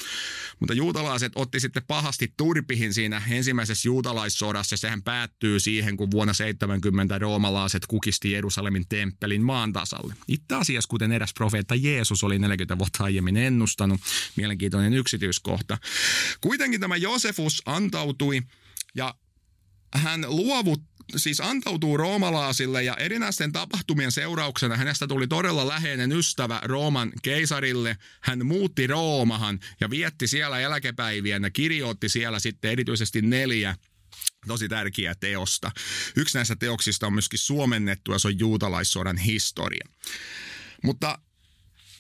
mutta 0.60 0.74
juutalaiset 0.74 1.32
otti 1.36 1.60
sitten 1.60 1.84
pahasti 1.88 2.34
turpihin 2.38 2.94
siinä 2.94 3.22
ensimmäisessä 3.30 3.88
juutalaissodassa. 3.88 4.78
Sehän 4.78 5.04
päättyy 5.04 5.60
siihen, 5.60 5.98
kun 5.98 6.12
vuonna 6.12 6.34
70 6.34 7.18
roomalaiset 7.18 7.88
kukisti 7.88 8.32
Jerusalemin 8.32 8.86
temppelin 8.90 9.44
maan 9.54 9.74
tasalle. 9.74 10.14
Itse 10.28 10.56
asiassa, 10.56 10.88
kuten 10.90 11.12
eräs 11.12 11.34
profeetta 11.34 11.76
Jeesus 11.76 12.24
oli 12.24 12.40
40 12.40 12.78
vuotta 12.78 13.04
aiemmin 13.04 13.38
ennustanut, 13.38 14.02
mielenkiintoinen 14.36 14.94
yksityiskohta. 14.94 15.78
Kuitenkin 16.42 16.82
tämä 16.82 16.96
Josefus 16.96 17.62
antautui 17.66 18.42
ja 18.96 19.16
hän 19.96 20.26
luovut, 20.28 20.82
siis 21.16 21.42
antautuu 21.42 21.98
roomalaasille 21.98 22.84
ja 22.84 22.96
erinäisten 22.96 23.52
tapahtumien 23.52 24.12
seurauksena 24.12 24.78
hänestä 24.78 25.08
tuli 25.08 25.28
todella 25.28 25.68
läheinen 25.68 26.12
ystävä 26.12 26.62
Rooman 26.64 27.12
keisarille. 27.22 27.98
Hän 28.22 28.46
muutti 28.46 28.88
Roomahan 28.88 29.60
ja 29.82 29.90
vietti 29.90 30.28
siellä 30.28 30.60
eläkepäiviä 30.60 31.40
ja 31.44 31.50
kirjoitti 31.50 32.10
siellä 32.10 32.40
sitten 32.40 32.72
erityisesti 32.72 33.22
neljä 33.22 33.76
tosi 34.48 34.70
tärkeää 34.70 35.16
teosta. 35.16 35.72
Yksi 36.16 36.38
näistä 36.38 36.56
teoksista 36.56 37.08
on 37.08 37.14
myöskin 37.14 37.40
suomennettu 37.40 38.12
ja 38.12 38.20
se 38.20 38.28
on 38.28 38.40
juutalaissodan 38.40 39.18
historia. 39.18 39.88
Mutta 40.84 41.20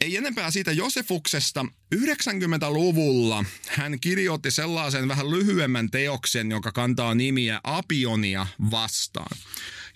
ei 0.01 0.17
enempää 0.17 0.51
siitä 0.51 0.71
Josefuksesta. 0.71 1.65
90-luvulla 1.95 3.45
hän 3.67 3.99
kirjoitti 3.99 4.51
sellaisen 4.51 5.07
vähän 5.07 5.31
lyhyemmän 5.31 5.91
teoksen, 5.91 6.51
joka 6.51 6.71
kantaa 6.71 7.15
nimiä 7.15 7.61
Apionia 7.63 8.47
vastaan. 8.71 9.37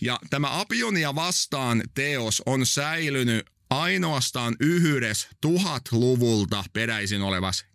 Ja 0.02 0.20
tämä 0.30 0.60
Apionia 0.60 1.16
vastaan 1.16 1.84
teos 1.94 2.44
on 2.46 2.66
säilynyt 2.66 3.46
ainoastaan 3.70 4.56
yhdessä 4.60 5.30
tuhatluvulta 5.42 6.64
peräisin 6.74 7.22
olevassa 7.22 7.66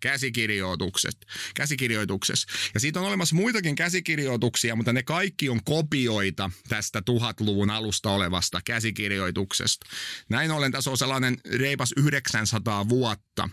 käsikirjoituksessa. 1.54 2.48
Ja 2.74 2.80
siitä 2.80 3.00
on 3.00 3.06
olemassa 3.06 3.36
muitakin 3.36 3.74
käsikirjoituksia, 3.74 4.76
mutta 4.76 4.92
ne 4.92 5.02
kaikki 5.02 5.48
on 5.48 5.64
kopioita 5.64 6.50
tästä 6.68 7.02
tuhatluvun 7.02 7.70
alusta 7.70 8.10
olevasta 8.10 8.60
käsikirjoituksesta. 8.64 9.86
Näin 10.28 10.50
ollen 10.50 10.72
tässä 10.72 10.90
on 10.90 10.98
sellainen 10.98 11.36
reipas 11.44 11.92
900 11.96 12.88
vuotta 12.88 13.48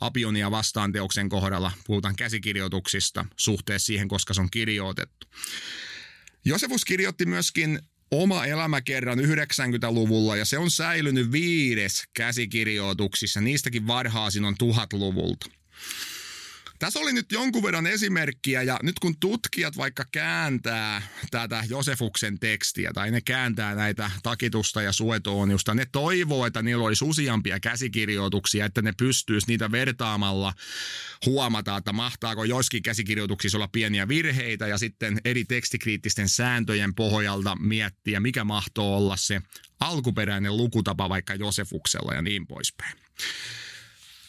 Apionia 0.00 0.50
vastaan 0.50 0.92
teoksen 0.92 1.28
kohdalla. 1.28 1.72
Puhutaan 1.86 2.16
käsikirjoituksista 2.16 3.26
suhteessa 3.36 3.86
siihen, 3.86 4.08
koska 4.08 4.34
se 4.34 4.40
on 4.40 4.50
kirjoitettu. 4.50 5.26
Josefus 6.44 6.84
kirjoitti 6.84 7.26
myöskin 7.26 7.80
oma 8.12 8.46
elämäkerran 8.46 9.18
90-luvulla 9.18 10.36
ja 10.36 10.44
se 10.44 10.58
on 10.58 10.70
säilynyt 10.70 11.32
viides 11.32 12.04
käsikirjoituksissa. 12.14 13.40
Niistäkin 13.40 13.86
varhaisin 13.86 14.44
on 14.44 14.54
tuhatluvulta. 14.58 15.46
Tässä 16.82 17.00
oli 17.00 17.12
nyt 17.12 17.32
jonkun 17.32 17.62
verran 17.62 17.86
esimerkkiä 17.86 18.62
ja 18.62 18.78
nyt 18.82 18.98
kun 18.98 19.16
tutkijat 19.20 19.76
vaikka 19.76 20.04
kääntää 20.12 21.02
tätä 21.30 21.64
Josefuksen 21.68 22.38
tekstiä 22.38 22.90
tai 22.94 23.10
ne 23.10 23.20
kääntää 23.20 23.74
näitä 23.74 24.10
takitusta 24.22 24.82
ja 24.82 24.92
suetooniusta, 24.92 25.74
ne 25.74 25.86
toivoo, 25.92 26.46
että 26.46 26.62
niillä 26.62 26.84
olisi 26.84 27.04
useampia 27.04 27.60
käsikirjoituksia, 27.60 28.66
että 28.66 28.82
ne 28.82 28.92
pystyisi 28.98 29.46
niitä 29.46 29.72
vertaamalla 29.72 30.52
huomata, 31.26 31.76
että 31.76 31.92
mahtaako 31.92 32.44
joiskin 32.44 32.82
käsikirjoituksissa 32.82 33.58
olla 33.58 33.68
pieniä 33.68 34.08
virheitä 34.08 34.66
ja 34.66 34.78
sitten 34.78 35.18
eri 35.24 35.44
tekstikriittisten 35.44 36.28
sääntöjen 36.28 36.94
pohjalta 36.94 37.56
miettiä, 37.56 38.20
mikä 38.20 38.44
mahtoo 38.44 38.96
olla 38.96 39.16
se 39.16 39.40
alkuperäinen 39.80 40.56
lukutapa 40.56 41.08
vaikka 41.08 41.34
Josefuksella 41.34 42.14
ja 42.14 42.22
niin 42.22 42.46
poispäin. 42.46 42.98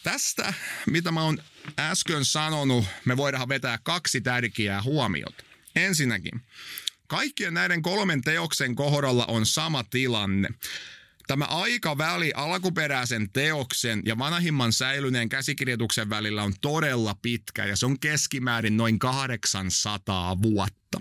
Tästä, 0.04 0.54
mitä 0.86 1.12
mä 1.12 1.22
oon 1.22 1.38
äsken 1.78 2.24
sanonut, 2.24 2.84
me 3.04 3.16
voidaan 3.16 3.48
vetää 3.48 3.78
kaksi 3.82 4.20
tärkeää 4.20 4.82
huomiota. 4.82 5.44
Ensinnäkin, 5.76 6.42
kaikkien 7.06 7.54
näiden 7.54 7.82
kolmen 7.82 8.22
teoksen 8.22 8.74
kohdalla 8.74 9.26
on 9.26 9.46
sama 9.46 9.84
tilanne. 9.84 10.48
Tämä 11.26 11.44
aikaväli 11.44 12.32
alkuperäisen 12.34 13.30
teoksen 13.30 14.02
ja 14.04 14.18
vanhimman 14.18 14.72
säilyneen 14.72 15.28
käsikirjoituksen 15.28 16.10
välillä 16.10 16.42
on 16.42 16.54
todella 16.60 17.16
pitkä 17.22 17.64
ja 17.64 17.76
se 17.76 17.86
on 17.86 18.00
keskimäärin 18.00 18.76
noin 18.76 18.98
800 18.98 20.42
vuotta. 20.42 21.00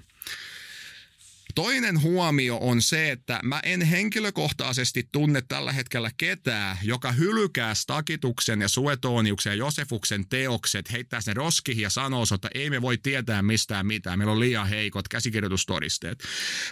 Toinen 1.55 2.01
huomio 2.01 2.57
on 2.61 2.81
se, 2.81 3.11
että 3.11 3.39
mä 3.43 3.59
en 3.63 3.81
henkilökohtaisesti 3.81 5.09
tunne 5.11 5.41
tällä 5.41 5.71
hetkellä 5.71 6.11
ketään, 6.17 6.77
joka 6.83 7.11
hylkää 7.11 7.73
Stakituksen 7.73 8.61
ja 8.61 8.67
Suetoniuksen 8.67 9.51
ja 9.51 9.55
Josefuksen 9.55 10.29
teokset, 10.29 10.91
heittää 10.91 11.19
ne 11.27 11.33
roskiin 11.33 11.79
ja 11.79 11.89
sanoo, 11.89 12.23
että 12.35 12.49
ei 12.55 12.69
me 12.69 12.81
voi 12.81 12.97
tietää 12.97 13.41
mistään 13.41 13.87
mitään, 13.87 14.19
meillä 14.19 14.31
on 14.31 14.39
liian 14.39 14.67
heikot 14.67 15.07
käsikirjoitustodisteet. 15.07 16.23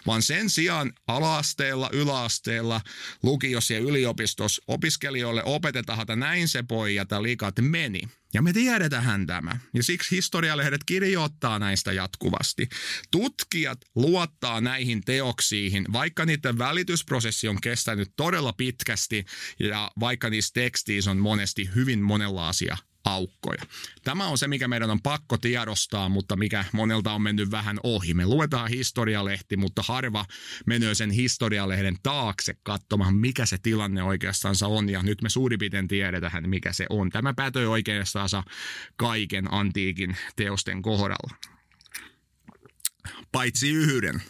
Vaan 0.08 0.22
sen 0.22 0.50
sijaan 0.50 0.94
alaasteella, 1.08 1.90
yläasteella, 1.94 2.82
lukiossa 3.24 3.74
ja 3.74 3.80
yliopistossa 3.80 4.64
opiskelijoille 4.68 5.44
opetetaan, 5.44 6.02
että 6.02 6.16
näin 6.16 6.48
se 6.48 6.64
pojat 6.64 7.12
ja 7.12 7.24
liikat 7.24 7.56
meni. 7.62 8.02
Ja 8.34 8.42
me 8.42 8.54
tiedetään 8.54 9.28
tämä. 9.28 9.58
Ja 9.74 9.84
siksi 9.84 10.16
historialehdet 10.16 10.84
kirjoittaa 10.84 11.60
näistä 11.60 11.92
jatkuvasti. 11.92 12.70
Tutkijat 13.12 13.80
luottaa 13.96 14.62
näihin 14.62 15.02
teoksiin, 15.02 15.86
vaikka 15.94 16.26
niiden 16.26 16.58
välitysprosessi 16.58 17.48
on 17.48 17.62
kestänyt 17.62 18.12
todella 18.16 18.54
pitkästi 18.54 19.26
ja 19.60 19.92
vaikka 20.00 20.30
niissä 20.30 20.54
teksteissä 20.54 21.12
on 21.12 21.18
monesti 21.18 21.70
hyvin 21.76 22.00
monenlaisia 22.00 22.78
aukkoja. 23.06 23.64
Tämä 24.04 24.28
on 24.28 24.38
se, 24.38 24.48
mikä 24.48 24.68
meidän 24.68 24.90
on 24.90 25.02
pakko 25.02 25.38
tiedostaa, 25.38 26.10
mutta 26.10 26.36
mikä 26.36 26.66
monelta 26.72 27.14
on 27.14 27.22
mennyt 27.22 27.52
vähän 27.52 27.80
ohi. 27.84 28.14
Me 28.14 28.26
luetaan 28.26 28.70
historialehti, 28.70 29.58
mutta 29.58 29.84
harva 29.88 30.26
menee 30.66 30.96
sen 30.96 31.12
historialehden 31.12 31.98
taakse 32.04 32.56
katsomaan, 32.64 33.16
mikä 33.16 33.46
se 33.46 33.58
tilanne 33.58 34.04
oikeastaan 34.04 34.56
on. 34.66 34.90
Ja 34.90 35.04
nyt 35.04 35.22
me 35.22 35.30
suurin 35.30 35.60
piirtein 35.60 35.88
tiedetään, 35.88 36.50
mikä 36.50 36.74
se 36.74 36.86
on. 36.90 37.10
Tämä 37.10 37.34
pätee 37.34 37.68
oikeastaan 37.68 38.30
kaiken 38.96 39.54
antiikin 39.54 40.18
teosten 40.36 40.82
kohdalla. 40.82 41.36
Paitsi 43.32 43.70
yhden. 43.70 44.22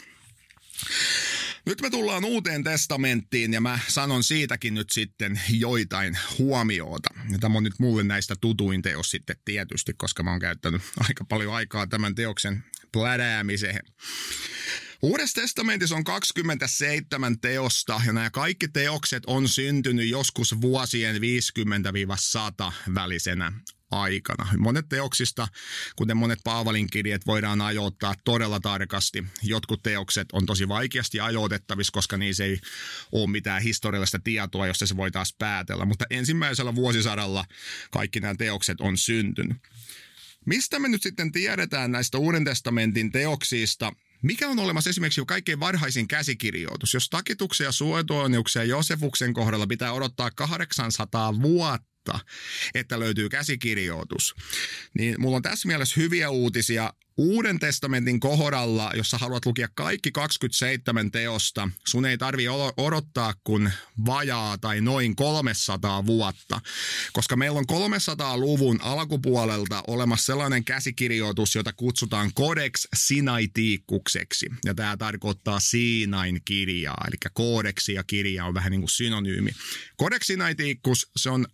Nyt 1.66 1.82
me 1.82 1.90
tullaan 1.90 2.26
uuteen 2.26 2.64
testamenttiin 2.64 3.54
ja 3.54 3.62
mä 3.62 3.80
sanon 3.88 4.24
siitäkin 4.24 4.74
nyt 4.74 4.90
sitten 4.90 5.42
joitain 5.50 6.18
huomioita. 6.38 7.10
Ja 7.32 7.40
tämä 7.40 7.58
on 7.58 7.64
nyt 7.64 7.80
mulle 7.80 8.04
näistä 8.04 8.36
tutuin 8.42 8.82
teos 8.82 9.12
sitten 9.12 9.36
tietysti, 9.46 9.94
koska 9.98 10.24
mä 10.24 10.32
oon 10.32 10.40
käyttänyt 10.40 10.82
aika 11.08 11.26
paljon 11.26 11.54
aikaa 11.54 11.88
tämän 11.88 12.16
teoksen 12.16 12.64
plädäämiseen. 12.92 13.86
Uudessa 15.02 15.42
testamentissa 15.42 15.96
on 15.96 16.04
27 16.04 17.40
teosta 17.40 18.02
ja 18.06 18.14
nämä 18.14 18.30
kaikki 18.30 18.68
teokset 18.68 19.24
on 19.28 19.48
syntynyt 19.48 20.10
joskus 20.10 20.62
vuosien 20.62 21.16
50-100 21.16 22.74
välisenä 22.94 23.52
aikana. 23.92 24.48
Monet 24.58 24.90
teoksista, 24.90 25.48
kuten 25.96 26.18
monet 26.18 26.40
Paavalin 26.44 26.88
kirjeet, 26.90 27.28
voidaan 27.28 27.62
ajoittaa 27.62 28.16
todella 28.24 28.60
tarkasti. 28.60 29.24
Jotkut 29.44 29.84
teokset 29.84 30.28
on 30.34 30.46
tosi 30.46 30.68
vaikeasti 30.68 31.20
ajoitettavissa, 31.20 31.92
koska 31.92 32.18
niissä 32.18 32.44
ei 32.44 32.60
ole 33.12 33.30
mitään 33.30 33.62
historiallista 33.62 34.20
tietoa, 34.20 34.68
josta 34.68 34.86
se 34.86 34.98
voitaisiin 34.98 35.36
päätellä. 35.40 35.86
Mutta 35.86 36.06
ensimmäisellä 36.10 36.76
vuosisadalla 36.76 37.46
kaikki 37.92 38.20
nämä 38.20 38.36
teokset 38.36 38.82
on 38.82 38.98
syntynyt. 38.98 39.58
Mistä 40.46 40.80
me 40.80 40.88
nyt 40.90 41.04
sitten 41.04 41.32
tiedetään 41.32 41.92
näistä 41.92 42.18
Uuden 42.18 42.44
testamentin 42.44 43.12
teoksista, 43.12 43.92
mikä 44.22 44.48
on 44.48 44.60
olemassa 44.60 44.90
esimerkiksi 44.90 45.22
jo 45.22 45.26
kaikkein 45.26 45.60
varhaisin 45.60 46.08
käsikirjoitus? 46.08 46.94
Jos 46.94 47.10
takituksia 47.10 47.70
ja 48.56 48.64
Josefuksen 48.64 49.34
kohdalla 49.34 49.68
pitää 49.68 49.94
odottaa 49.94 50.32
800 50.32 51.42
vuotta, 51.42 51.42
vuotta, 51.42 51.91
että 52.74 53.00
löytyy 53.00 53.30
käsikirjoitus. 53.30 54.36
Niin 54.94 55.16
mulla 55.22 55.36
on 55.36 55.42
tässä 55.42 55.68
mielessä 55.68 56.02
hyviä 56.02 56.30
uutisia 56.30 56.94
Uuden 57.18 57.60
testamentin 57.60 58.20
kohdalla, 58.20 58.92
jos 58.96 59.10
sä 59.10 59.18
haluat 59.18 59.46
lukea 59.46 59.68
kaikki 59.76 60.12
27 60.12 61.12
teosta, 61.12 61.70
sun 61.88 62.06
ei 62.06 62.18
tarvi 62.18 62.46
odottaa 62.78 63.34
kuin 63.44 63.74
vajaa 64.06 64.58
tai 64.58 64.82
noin 64.82 65.16
300 65.16 66.06
vuotta, 66.06 66.62
koska 67.14 67.36
meillä 67.36 67.60
on 67.60 67.66
300-luvun 67.72 68.82
alkupuolelta 68.82 69.84
olemassa 69.88 70.26
sellainen 70.26 70.66
käsikirjoitus, 70.66 71.56
jota 71.56 71.74
kutsutaan 71.74 72.34
Codex 72.34 72.88
Sinaiticukseksi. 72.96 74.50
Ja 74.66 74.74
tämä 74.74 74.98
tarkoittaa 74.98 75.60
Siinain 75.60 76.42
kirjaa, 76.46 77.06
eli 77.08 77.18
koodeksi 77.34 77.94
ja 77.94 78.04
kirja 78.04 78.46
on 78.46 78.54
vähän 78.54 78.72
niin 78.72 78.82
kuin 78.82 78.90
synonyymi. 78.90 79.52
Codex 80.00 80.26
Sinaiticus, 80.26 81.12
se 81.16 81.30
on 81.30 81.48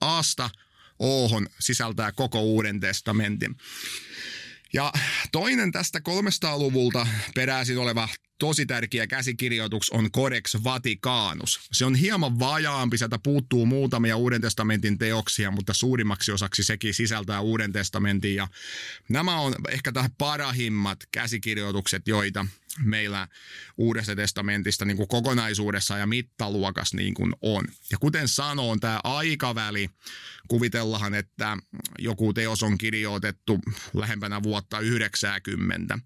Aasta 0.00 0.50
Ohon 0.98 1.48
sisältää 1.58 2.12
koko 2.12 2.40
Uuden 2.40 2.80
testamentin. 2.80 3.56
Ja 4.74 4.92
toinen 5.32 5.72
tästä 5.72 5.98
300-luvulta 5.98 7.06
peräisin 7.34 7.78
oleva 7.78 8.08
tosi 8.38 8.66
tärkeä 8.66 9.06
käsikirjoitus 9.06 9.90
on 9.90 10.12
Codex 10.12 10.56
Vaticanus. 10.64 11.60
Se 11.72 11.84
on 11.84 11.94
hieman 11.94 12.38
vajaampi, 12.38 12.98
sieltä 12.98 13.18
puuttuu 13.22 13.66
muutamia 13.66 14.16
Uuden 14.16 14.40
testamentin 14.40 14.98
teoksia, 14.98 15.50
mutta 15.50 15.74
suurimmaksi 15.74 16.32
osaksi 16.32 16.64
sekin 16.64 16.94
sisältää 16.94 17.40
Uuden 17.40 17.72
testamentin. 17.72 18.34
Ja 18.34 18.48
nämä 19.08 19.40
on 19.40 19.54
ehkä 19.68 19.92
tähän 19.92 20.10
parahimmat 20.18 20.98
käsikirjoitukset, 21.12 22.08
joita 22.08 22.46
meillä 22.78 23.28
Uudesta 23.76 24.16
testamentista 24.16 24.84
niin 24.84 24.96
kuin 24.96 25.08
kokonaisuudessa 25.08 25.98
ja 25.98 26.06
mittaluokas 26.06 26.94
niin 26.94 27.14
kuin 27.14 27.34
on. 27.42 27.64
Ja 27.90 27.98
kuten 27.98 28.28
sanoin, 28.28 28.80
tämä 28.80 29.00
aikaväli, 29.04 29.90
kuvitellaan, 30.48 31.14
että 31.14 31.56
joku 31.98 32.32
teos 32.32 32.62
on 32.62 32.78
kirjoitettu 32.78 33.60
lähempänä 33.94 34.42
vuotta 34.42 34.80
90, 34.80 35.98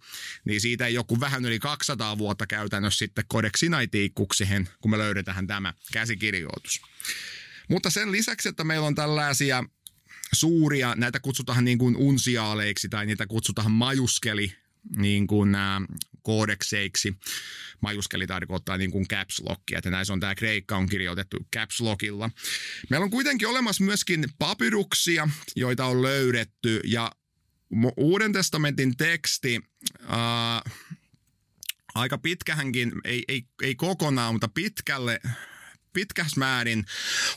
niin 0.44 0.60
siitä 0.60 0.86
ei 0.86 0.94
joku 0.94 1.20
vähän 1.20 1.44
yli 1.44 1.58
200 1.58 2.18
vuotta 2.18 2.46
käytännössä 2.46 2.98
sitten 2.98 3.24
kodeksinaitiikkukseen, 3.28 4.68
kun 4.80 4.90
me 4.90 4.98
löydetään 4.98 5.46
tämä 5.46 5.74
käsikirjoitus. 5.92 6.80
Mutta 7.68 7.90
sen 7.90 8.12
lisäksi, 8.12 8.48
että 8.48 8.64
meillä 8.64 8.86
on 8.86 8.94
tällaisia 8.94 9.64
suuria, 10.32 10.94
näitä 10.96 11.20
kutsutaan 11.20 11.64
niin 11.64 11.78
kuin 11.78 11.96
unsiaaleiksi 11.96 12.88
tai 12.88 13.06
niitä 13.06 13.26
kutsutaan 13.26 13.70
majuskeli 13.70 14.54
niin 14.96 15.26
kuin 15.26 15.52
nämä 15.52 15.80
koodekseiksi. 16.28 17.14
Majuskeli 17.80 18.26
tarkoittaa 18.26 18.76
niin 18.76 18.90
kuin 18.90 19.08
caps 19.08 19.42
lockia, 19.48 19.78
että 19.78 19.90
näissä 19.90 20.12
on 20.12 20.20
tämä 20.20 20.34
kreikka 20.34 20.76
on 20.76 20.88
kirjoitettu 20.88 21.36
caps 21.56 21.80
lockilla. 21.80 22.30
Meillä 22.90 23.04
on 23.04 23.10
kuitenkin 23.10 23.48
olemassa 23.48 23.84
myöskin 23.84 24.24
papyruksia, 24.38 25.28
joita 25.56 25.84
on 25.84 26.02
löydetty 26.02 26.80
ja 26.84 27.12
Uuden 27.96 28.32
testamentin 28.32 28.96
teksti, 28.96 29.60
ää, 30.08 30.62
aika 31.94 32.18
pitkähänkin, 32.18 32.92
ei, 33.04 33.24
ei, 33.28 33.42
ei 33.62 33.74
kokonaan, 33.74 34.34
mutta 34.34 34.48
pitkälle 34.48 35.20
pitkässä 35.92 36.38
määrin 36.38 36.84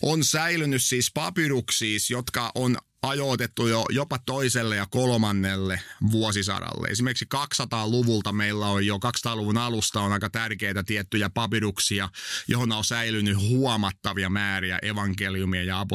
on 0.02 0.24
säilynyt 0.24 0.84
siis 0.84 1.12
papyruksiis, 1.14 2.10
jotka 2.10 2.52
on 2.56 2.78
ajoitettu 3.02 3.68
jo 3.68 3.86
jopa 3.90 4.20
toiselle 4.26 4.76
ja 4.76 4.86
kolmannelle 4.90 5.82
vuosisadalle. 6.12 6.88
Esimerkiksi 6.88 7.28
200-luvulta 7.36 8.32
meillä 8.32 8.66
on 8.66 8.86
jo, 8.86 8.98
200-luvun 8.98 9.58
alusta 9.58 10.02
on 10.02 10.14
aika 10.14 10.30
tärkeitä 10.30 10.84
tiettyjä 10.84 11.30
papiruksia, 11.30 12.10
johon 12.48 12.72
on 12.72 12.86
säilynyt 12.86 13.38
huomattavia 13.38 14.30
määriä 14.30 14.80
evankeliumia 14.82 15.64
ja 15.64 15.86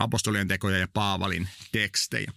apostolien 0.00 0.48
tekoja 0.48 0.78
ja 0.78 0.88
Paavalin 0.92 1.48
tekstejä. 1.72 2.32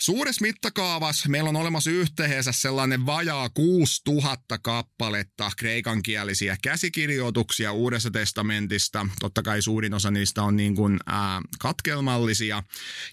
Suuressa 0.00 0.42
mittakaavassa 0.42 1.28
meillä 1.28 1.48
on 1.48 1.56
olemassa 1.56 1.90
yhteensä 1.90 2.52
sellainen 2.52 3.06
vajaa 3.06 3.48
6000 3.48 4.58
kappaletta 4.58 5.50
kreikankielisiä 5.56 6.56
käsikirjoituksia 6.62 7.72
Uudessa 7.72 8.10
testamentista. 8.10 9.06
Totta 9.20 9.42
kai 9.42 9.62
suurin 9.62 9.94
osa 9.94 10.10
niistä 10.10 10.42
on 10.42 10.56
niin 10.56 10.76
kuin, 10.76 10.98
ää, 11.06 11.42
katkelmallisia. 11.58 12.62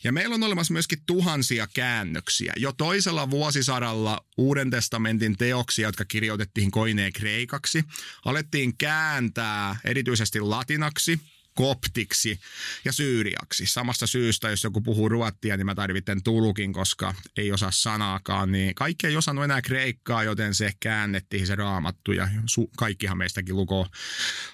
Ja 0.04 0.12
meillä 0.12 0.36
on 0.36 0.44
olemassa 0.44 0.74
myöskin 0.74 1.00
tuhansia 1.06 1.68
käännöksiä. 1.74 2.54
Jo 2.58 2.72
toisella 2.72 3.30
vuosisadalla 3.30 4.26
Uuden 4.38 4.70
testamentin 4.70 5.38
teoksia, 5.38 5.88
jotka 5.88 6.06
kirjoitettiin 6.06 6.72
koineen 6.72 7.14
kreikaksi, 7.14 7.84
alettiin 8.26 8.78
kääntää 8.78 9.76
erityisesti 9.84 10.40
latinaksi– 10.40 11.20
koptiksi 11.58 12.40
ja 12.86 12.92
syyriaksi. 12.92 13.66
Samasta 13.66 14.08
syystä, 14.08 14.50
jos 14.50 14.64
joku 14.64 14.82
puhuu 14.82 15.10
ruottia, 15.10 15.58
niin 15.58 15.66
mä 15.66 15.76
tarvitsen 15.76 16.24
tulukin, 16.24 16.74
koska 16.74 17.14
ei 17.38 17.52
osaa 17.52 17.72
sanaakaan. 17.72 18.52
Niin 18.52 18.76
kaikki 18.76 19.08
ei 19.08 19.18
osannut 19.18 19.46
enää 19.46 19.62
kreikkaa, 19.62 20.24
joten 20.24 20.56
se 20.56 20.72
käännettiin 20.80 21.48
se 21.48 21.56
raamattu 21.56 22.12
ja 22.12 22.28
su- 22.28 22.70
kaikkihan 22.78 23.18
meistäkin 23.18 23.56
lukoo 23.56 23.88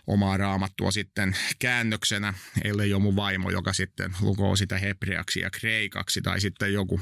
omaa 0.07 0.37
raamattua 0.37 0.91
sitten 0.91 1.35
käännöksenä, 1.59 2.33
ellei 2.63 2.93
ole 2.93 3.01
mun 3.01 3.15
vaimo, 3.15 3.49
joka 3.49 3.73
sitten 3.73 4.15
lukoo 4.21 4.55
sitä 4.55 4.77
hebreaksi 4.77 5.39
ja 5.39 5.49
kreikaksi 5.49 6.21
tai 6.21 6.41
sitten 6.41 6.73
joku 6.73 7.01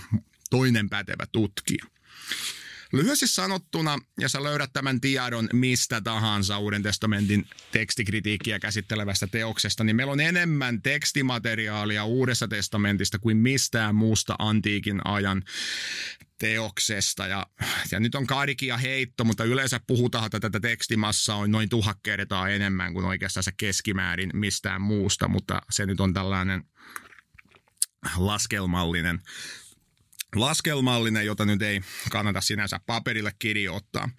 toinen 0.50 0.90
pätevä 0.90 1.26
tutkija. 1.32 1.86
Lyhyesti 2.93 3.27
sanottuna, 3.27 3.99
ja 4.19 4.30
sä 4.30 4.43
löydät 4.43 4.69
tämän 4.73 5.01
tiedon 5.01 5.49
mistä 5.54 6.01
tahansa 6.01 6.60
Uuden 6.60 6.84
testamentin 6.84 7.47
tekstikritiikkiä 7.71 8.60
käsittelevästä 8.60 9.27
teoksesta, 9.27 9.84
niin 9.84 9.95
meillä 9.95 10.13
on 10.13 10.19
enemmän 10.19 10.82
tekstimateriaalia 10.82 12.06
Uudessa 12.06 12.47
testamentista 12.47 13.19
kuin 13.19 13.38
mistään 13.38 13.95
muusta 13.95 14.36
antiikin 14.39 15.01
ajan 15.06 15.43
teoksesta. 16.38 17.27
Ja, 17.27 17.47
ja 17.91 17.99
nyt 17.99 18.15
on 18.15 18.27
karikia 18.27 18.77
heitto, 18.77 19.23
mutta 19.23 19.43
yleensä 19.43 19.80
puhutaan, 19.88 20.25
että 20.25 20.39
tätä 20.39 20.60
tekstimassaa 20.60 21.38
on 21.38 21.51
noin 21.51 21.69
tuhat 21.69 21.97
kertaa 22.04 22.49
enemmän 22.49 22.93
kuin 22.93 23.06
oikeastaan 23.06 23.43
se 23.43 23.51
keskimäärin 23.58 24.30
mistään 24.34 24.82
muusta, 24.82 25.27
mutta 25.27 25.62
se 25.69 25.86
nyt 25.86 25.99
on 25.99 26.13
tällainen 26.13 26.63
laskelmallinen 28.17 29.19
laskelmallinen, 30.36 31.26
jota 31.26 31.46
nyt 31.46 31.62
ei 31.62 31.82
kannata 32.12 32.41
sinänsä 32.41 32.80
paperille 32.86 33.34
kirjoittaa. 33.39 34.10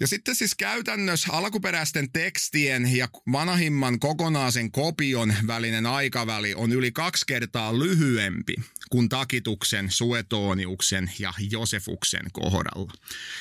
Ja 0.00 0.06
sitten 0.06 0.34
siis 0.34 0.54
käytännössä 0.54 1.32
alkuperäisten 1.32 2.12
tekstien 2.12 2.96
ja 2.96 3.08
vanhimman 3.32 4.00
kokonaisen 4.00 4.70
kopion 4.70 5.34
välinen 5.46 5.86
aikaväli 5.86 6.54
on 6.54 6.72
yli 6.72 6.92
kaksi 6.92 7.24
kertaa 7.26 7.78
lyhyempi 7.78 8.54
kuin 8.90 9.08
takituksen, 9.08 9.90
suetoniuksen 9.90 11.12
ja 11.18 11.32
Josefuksen 11.50 12.26
kohdalla. 12.32 12.92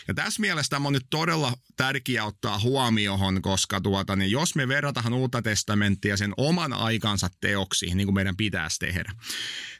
Ja 0.08 0.13
tässä 0.13 0.41
mielessä 0.41 0.69
tämä 0.69 0.88
on 0.88 0.93
nyt 0.93 1.08
todella 1.10 1.54
tärkeää 1.78 2.26
ottaa 2.26 2.60
huomioon, 2.60 3.41
koska 3.41 3.82
tuota, 3.82 4.15
niin 4.15 4.32
jos 4.32 4.56
me 4.56 4.67
verrataan 4.67 5.13
uutta 5.13 5.41
testamenttia 5.41 6.17
sen 6.17 6.34
oman 6.38 6.74
aikansa 6.74 7.30
teoksiin, 7.41 7.98
niin 7.98 8.08
kuin 8.08 8.15
meidän 8.15 8.38
pitäisi 8.38 8.80
tehdä, 8.80 9.12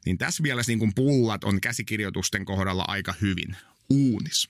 niin 0.06 0.18
tässä 0.18 0.44
mielessä 0.44 0.70
niin 0.72 0.80
kuin 0.80 0.96
pullat 0.96 1.44
on 1.44 1.62
käsikirjoitusten 1.62 2.46
kohdalla 2.46 2.86
aika 2.88 3.14
hyvin 3.22 3.56
uunis. 3.90 4.50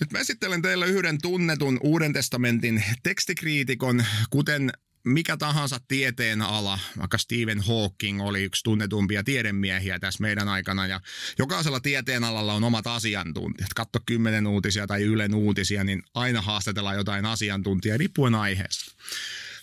Nyt 0.00 0.12
mä 0.12 0.18
esittelen 0.18 0.62
teille 0.62 0.86
yhden 0.86 1.18
tunnetun 1.22 1.78
Uuden 1.82 2.12
testamentin 2.12 2.84
tekstikriitikon, 3.02 4.04
kuten 4.30 4.72
mikä 5.04 5.36
tahansa 5.36 5.80
tieteen 5.88 6.42
ala, 6.42 6.78
vaikka 6.98 7.18
Stephen 7.18 7.60
Hawking 7.60 8.22
oli 8.22 8.42
yksi 8.42 8.64
tunnetumpia 8.64 9.24
tiedemiehiä 9.24 9.98
tässä 9.98 10.22
meidän 10.22 10.48
aikana 10.48 10.86
ja 10.86 11.00
jokaisella 11.38 11.80
tieteen 11.80 12.24
alalla 12.24 12.54
on 12.54 12.64
omat 12.64 12.86
asiantuntijat. 12.86 13.74
Katso 13.74 13.98
kymmenen 14.06 14.46
uutisia 14.46 14.86
tai 14.86 15.02
Ylen 15.02 15.34
uutisia, 15.34 15.84
niin 15.84 16.02
aina 16.14 16.42
haastatellaan 16.42 16.96
jotain 16.96 17.26
asiantuntijaa 17.26 17.98
riippuen 17.98 18.34
aiheesta. 18.34 18.92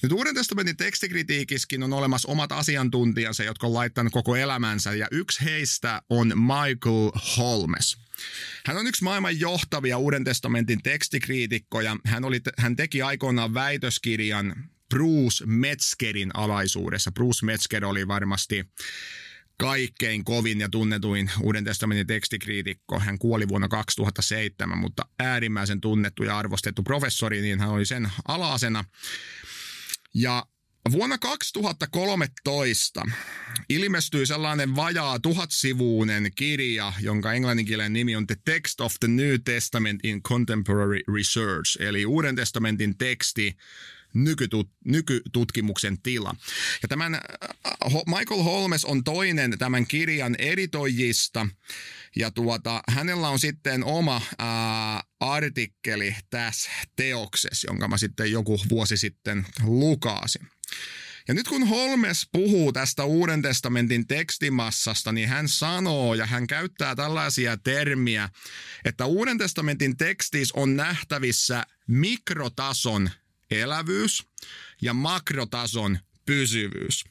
Nyt 0.04 0.12
Uuden 0.12 0.36
testamentin 0.36 0.78
tekstikritiikiskin 0.78 1.84
on 1.84 1.94
olemassa 1.94 2.32
omat 2.32 2.52
asiantuntijansa, 2.52 3.44
jotka 3.44 3.68
on 3.68 3.74
laittanut 3.74 4.14
koko 4.14 4.36
elämänsä 4.36 4.94
ja 4.94 5.08
yksi 5.12 5.46
heistä 5.46 6.02
on 6.10 6.34
Michael 6.36 7.12
Holmes– 7.38 7.98
hän 8.66 8.78
on 8.78 8.88
yksi 8.88 9.04
maailman 9.04 9.40
johtavia 9.40 9.98
Uuden 9.98 10.24
testamentin 10.24 10.84
tekstikriitikkoja. 10.84 11.98
Hän, 12.06 12.26
oli, 12.26 12.42
hän 12.58 12.76
teki 12.76 13.02
aikoinaan 13.02 13.54
väitöskirjan 13.54 14.56
Bruce 14.90 15.46
Metzgerin 15.46 16.32
alaisuudessa. 16.34 17.12
Bruce 17.12 17.46
Metzger 17.46 17.86
oli 17.86 18.08
varmasti 18.08 18.66
kaikkein 19.60 20.24
kovin 20.24 20.60
ja 20.60 20.70
tunnetuin 20.70 21.32
Uuden 21.42 21.64
testamentin 21.64 22.08
tekstikriitikko. 22.08 23.00
Hän 23.00 23.20
kuoli 23.20 23.48
vuonna 23.48 23.68
2007, 23.68 24.78
mutta 24.78 25.06
äärimmäisen 25.20 25.82
tunnettu 25.82 26.24
ja 26.24 26.38
arvostettu 26.38 26.84
professori, 26.84 27.42
niin 27.42 27.60
hän 27.60 27.70
oli 27.70 27.86
sen 27.86 28.12
alaasena. 28.28 28.84
Ja 30.14 30.46
Vuonna 30.92 31.18
2013 31.18 33.06
ilmestyi 33.70 34.26
sellainen 34.26 34.76
vajaa 34.76 35.20
tuhatsivuinen 35.20 36.32
kirja, 36.36 36.94
jonka 37.00 37.34
englanninkielinen 37.34 37.94
nimi 37.94 38.16
on 38.16 38.28
The 38.28 38.36
Text 38.46 38.82
of 38.82 38.94
the 39.00 39.08
New 39.08 39.36
Testament 39.46 40.06
in 40.06 40.24
Contemporary 40.24 41.00
Research, 41.16 41.82
eli 41.82 42.06
Uuden 42.06 42.36
testamentin 42.36 42.98
teksti 42.98 43.58
nykytut, 44.14 44.70
nykytutkimuksen 44.86 46.02
tila. 46.02 46.36
Ja 46.82 46.88
tämän 46.88 47.16
äh, 47.16 47.22
Michael 48.20 48.44
Holmes 48.44 48.86
on 48.86 49.04
toinen 49.04 49.58
tämän 49.58 49.88
kirjan 49.88 50.36
editoijista, 50.40 51.48
ja 52.16 52.32
tuota, 52.32 52.82
hänellä 52.90 53.30
on 53.30 53.40
sitten 53.40 53.84
oma 53.84 54.22
ää, 54.38 54.96
äh, 54.96 55.04
artikkeli 55.20 56.16
tässä 56.30 56.70
teoksessa, 56.96 57.68
jonka 57.68 57.88
mä 57.88 57.98
sitten 57.98 58.32
joku 58.32 58.60
vuosi 58.70 58.98
sitten 58.98 59.46
lukaasin. 59.64 60.48
Ja 61.28 61.34
nyt 61.34 61.48
kun 61.48 61.68
Holmes 61.68 62.28
puhuu 62.32 62.74
tästä 62.74 63.04
Uuden 63.04 63.42
testamentin 63.42 64.08
tekstimassasta, 64.08 65.12
niin 65.12 65.30
hän 65.30 65.48
sanoo 65.48 66.14
ja 66.14 66.26
hän 66.26 66.48
käyttää 66.48 66.96
tällaisia 66.96 67.58
termiä, 67.58 68.30
että 68.86 69.06
Uuden 69.06 69.38
testamentin 69.38 69.98
tekstissä 69.98 70.54
on 70.58 70.76
nähtävissä 70.76 71.64
mikrotason 71.88 73.10
elävyys 73.52 74.24
ja 74.82 74.94
makrotason 74.94 76.00
pysyvyys. 76.26 77.04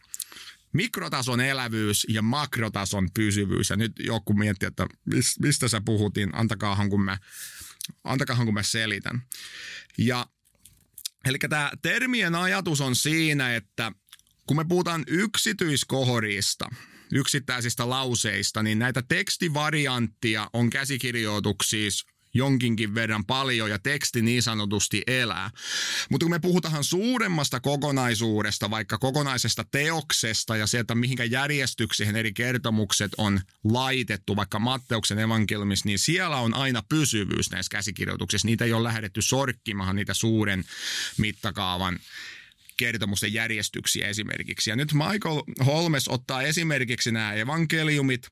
Mikrotason 0.73 1.41
elävyys 1.41 2.07
ja 2.09 2.23
makrotason 2.23 3.09
pysyvyys. 3.15 3.71
Ja 3.71 3.77
nyt 3.77 3.93
joku 3.99 4.33
miettii, 4.33 4.67
että 4.67 4.87
mistä 5.41 5.69
sä 5.69 5.81
puhutin, 5.85 6.31
antakaahan 6.33 6.91
kun 6.91 7.03
mä, 7.03 7.19
antakaahan 8.05 8.47
kun 8.47 8.55
mä 8.55 8.63
selitän. 8.63 9.23
Ja 9.99 10.27
Eli 11.27 11.39
tämä 11.39 11.71
termien 11.83 12.35
ajatus 12.35 12.81
on 12.81 12.97
siinä, 12.97 13.57
että 13.57 13.93
kun 14.47 14.57
me 14.57 14.65
puhutaan 14.69 15.05
yksityiskohdista, 15.07 16.69
yksittäisistä 17.13 17.91
lauseista, 17.91 18.63
niin 18.63 18.79
näitä 18.79 19.03
tekstivarianttia 19.09 20.51
on 20.53 20.71
käsikirjoituksissa 20.71 22.16
jonkinkin 22.37 22.95
verran 22.95 23.25
paljon 23.25 23.71
ja 23.71 23.79
teksti 23.79 24.23
niin 24.23 24.43
sanotusti 24.43 25.03
elää. 25.07 25.51
Mutta 26.11 26.25
kun 26.25 26.31
me 26.31 26.39
puhutaan 26.39 26.85
suuremmasta 26.85 27.61
kokonaisuudesta, 27.61 28.71
vaikka 28.71 28.99
kokonaisesta 28.99 29.65
teoksesta 29.71 30.57
ja 30.57 30.67
sieltä 30.67 30.95
mihinkä 30.95 31.25
järjestykseen 31.25 32.17
eri 32.17 32.33
kertomukset 32.33 33.13
on 33.19 33.41
laitettu, 33.65 34.37
vaikka 34.37 34.59
Matteuksen 34.59 35.19
evankeliumissa, 35.19 35.87
niin 35.87 35.99
siellä 35.99 36.37
on 36.37 36.55
aina 36.55 36.83
pysyvyys 36.89 37.51
näissä 37.51 37.71
käsikirjoituksissa. 37.71 38.47
Niitä 38.47 38.65
ei 38.65 38.73
ole 38.73 38.85
lähdetty 38.85 39.23
sorkkimaan 39.23 39.97
niitä 39.97 40.15
suuren 40.15 40.65
mittakaavan 41.19 41.99
kertomusten 42.77 43.33
järjestyksiä 43.33 44.09
esimerkiksi. 44.09 44.71
Ja 44.71 44.77
nyt 44.77 44.93
Michael 44.93 45.43
Holmes 45.67 46.09
ottaa 46.09 46.43
esimerkiksi 46.43 47.13
nämä 47.13 47.35
evankeliumit 47.35 48.29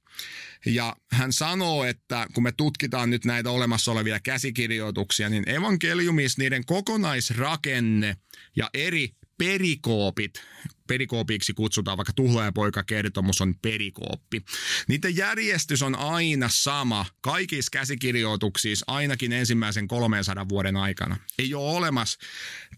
ja 0.67 0.97
hän 1.13 1.33
sanoo, 1.33 1.85
että 1.85 2.27
kun 2.35 2.43
me 2.43 2.53
tutkitaan 2.53 3.11
nyt 3.11 3.25
näitä 3.25 3.51
olemassa 3.51 3.93
olevia 3.93 4.21
käsikirjoituksia, 4.21 5.29
niin 5.29 5.49
evankeliumissa 5.49 6.43
niiden 6.43 6.65
kokonaisrakenne 6.65 8.17
ja 8.57 8.71
eri 8.75 9.11
perikoopit, 9.39 10.43
perikoopiksi 10.87 11.55
kutsutaan, 11.55 11.99
vaikka 11.99 12.13
tuhlaajapoika-kertomus 12.13 13.41
on 13.41 13.55
perikooppi. 13.63 14.45
Niiden 14.89 15.17
järjestys 15.17 15.83
on 15.83 15.95
aina 15.95 16.49
sama 16.53 17.07
kaikissa 17.21 17.71
käsikirjoituksissa 17.71 18.85
ainakin 18.89 19.33
ensimmäisen 19.33 19.89
300 19.89 20.49
vuoden 20.49 20.77
aikana. 20.77 21.17
Ei 21.39 21.55
ole 21.55 21.77
olemassa 21.77 22.19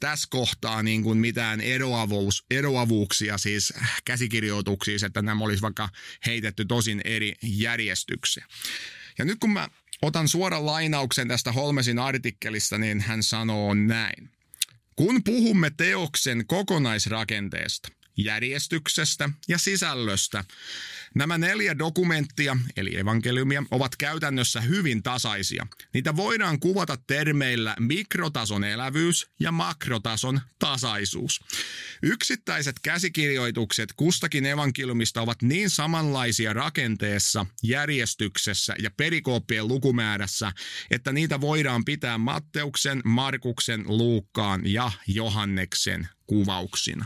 tässä 0.01 0.29
kohtaa 0.31 0.83
niin 0.83 1.03
kuin 1.03 1.19
mitään 1.19 1.61
eroavuus, 1.61 2.45
eroavuuksia 2.51 3.39
siis 3.39 3.73
käsikirjoituksissa, 4.05 5.07
että 5.07 5.23
nämä 5.23 5.45
olisi 5.45 5.63
vaikka 5.63 5.89
heitetty 6.27 6.65
tosin 6.65 7.01
eri 7.05 7.35
järjestyksiä. 7.43 8.47
Ja 9.19 9.25
nyt 9.25 9.39
kun 9.41 9.53
mä 9.53 9.69
otan 10.03 10.29
suoran 10.29 10.67
lainauksen 10.67 11.29
tästä 11.29 11.53
Holmesin 11.53 11.99
artikkelista, 11.99 12.79
niin 12.79 13.01
hän 13.01 13.23
sanoo 13.23 13.75
näin. 13.75 14.36
Kun 14.97 15.25
puhumme 15.25 15.71
teoksen 15.77 16.47
kokonaisrakenteesta, 16.47 17.89
järjestyksestä 18.17 19.31
ja 19.49 19.59
sisällöstä. 19.59 20.45
Nämä 21.15 21.39
neljä 21.39 21.79
dokumenttia, 21.79 22.57
eli 22.77 22.99
evankeliumia, 22.99 23.63
ovat 23.71 23.97
käytännössä 23.97 24.61
hyvin 24.61 25.03
tasaisia. 25.03 25.67
Niitä 25.95 26.17
voidaan 26.17 26.61
kuvata 26.61 26.97
termeillä 27.07 27.77
mikrotason 27.81 28.65
elävyys 28.65 29.27
ja 29.41 29.53
makrotason 29.53 30.41
tasaisuus. 30.59 31.41
Yksittäiset 32.03 32.77
käsikirjoitukset 32.83 33.93
kustakin 33.97 34.47
evankeliumista 34.47 35.21
ovat 35.21 35.43
niin 35.43 35.71
samanlaisia 35.71 36.53
rakenteessa, 36.53 37.47
järjestyksessä 37.63 38.75
ja 38.83 38.91
perikooppien 38.97 39.69
lukumäärässä, 39.69 40.53
että 40.91 41.13
niitä 41.13 41.41
voidaan 41.41 41.85
pitää 41.85 42.19
Matteuksen, 42.19 43.01
Markuksen, 43.05 43.85
Luukkaan 43.87 44.61
ja 44.65 44.93
Johanneksen 45.07 46.09
kuvauksina. 46.27 47.05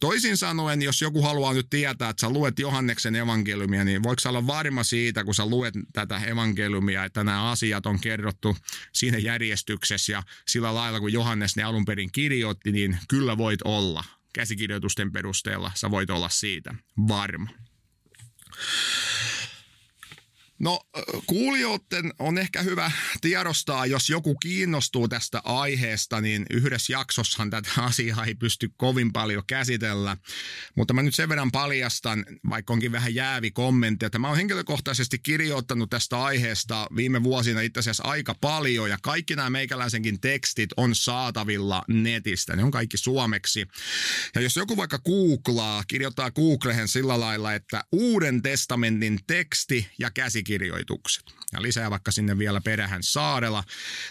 Toisin 0.00 0.36
sanoen, 0.36 0.82
jos 0.82 1.02
joku 1.02 1.22
haluaa 1.22 1.52
nyt 1.52 1.66
tietää, 1.70 2.10
että 2.10 2.20
sä 2.20 2.30
luet 2.30 2.58
Johanneksen 2.58 3.16
evankeliumia, 3.16 3.84
niin 3.84 4.02
voiko 4.02 4.28
olla 4.28 4.46
varma 4.46 4.84
siitä, 4.84 5.24
kun 5.24 5.34
sä 5.34 5.46
luet 5.46 5.74
tätä 5.92 6.18
evankeliumia, 6.18 7.04
että 7.04 7.24
nämä 7.24 7.50
asiat 7.50 7.86
on 7.86 8.00
kerrottu 8.00 8.56
siinä 8.92 9.18
järjestyksessä 9.18 10.12
ja 10.12 10.22
sillä 10.48 10.74
lailla, 10.74 11.00
kun 11.00 11.12
Johannes 11.12 11.56
ne 11.56 11.62
alun 11.62 11.84
perin 11.84 12.12
kirjoitti, 12.12 12.72
niin 12.72 12.98
kyllä 13.08 13.38
voit 13.38 13.60
olla. 13.64 14.04
Käsikirjoitusten 14.32 15.12
perusteella 15.12 15.72
sä 15.74 15.90
voit 15.90 16.10
olla 16.10 16.28
siitä 16.28 16.74
varma. 17.08 17.48
No 20.64 20.80
kuulijoiden 21.26 22.12
on 22.18 22.38
ehkä 22.38 22.62
hyvä 22.62 22.92
tiedostaa, 23.20 23.86
jos 23.86 24.10
joku 24.10 24.34
kiinnostuu 24.34 25.08
tästä 25.08 25.40
aiheesta, 25.44 26.20
niin 26.20 26.46
yhdessä 26.50 26.92
jaksossahan 26.92 27.50
tätä 27.50 27.70
asiaa 27.82 28.24
ei 28.24 28.34
pysty 28.34 28.70
kovin 28.76 29.12
paljon 29.12 29.42
käsitellä. 29.46 30.16
Mutta 30.76 30.94
mä 30.94 31.02
nyt 31.02 31.14
sen 31.14 31.28
verran 31.28 31.50
paljastan, 31.50 32.26
vaikka 32.48 32.72
onkin 32.72 32.92
vähän 32.92 33.14
jäävi 33.14 33.50
kommentti, 33.50 34.06
että 34.06 34.18
mä 34.18 34.28
oon 34.28 34.36
henkilökohtaisesti 34.36 35.18
kirjoittanut 35.18 35.90
tästä 35.90 36.22
aiheesta 36.22 36.86
viime 36.96 37.22
vuosina 37.22 37.60
itse 37.60 37.80
asiassa 37.80 38.04
aika 38.04 38.34
paljon 38.40 38.90
ja 38.90 38.98
kaikki 39.02 39.36
nämä 39.36 39.50
meikäläisenkin 39.50 40.20
tekstit 40.20 40.70
on 40.76 40.94
saatavilla 40.94 41.82
netistä. 41.88 42.56
Ne 42.56 42.64
on 42.64 42.70
kaikki 42.70 42.96
suomeksi. 42.96 43.66
Ja 44.34 44.40
jos 44.40 44.56
joku 44.56 44.76
vaikka 44.76 44.98
googlaa, 44.98 45.84
kirjoittaa 45.88 46.30
Googlehen 46.30 46.88
sillä 46.88 47.20
lailla, 47.20 47.54
että 47.54 47.84
Uuden 47.92 48.42
testamentin 48.42 49.20
teksti 49.26 49.88
ja 49.98 50.10
käsikirjoitus, 50.10 50.53
käsikirjoitukset. 50.58 51.24
Ja 51.54 51.62
lisää 51.62 51.90
vaikka 51.90 52.10
sinne 52.10 52.38
vielä 52.38 52.60
perähän 52.60 53.02
saarella, 53.02 53.64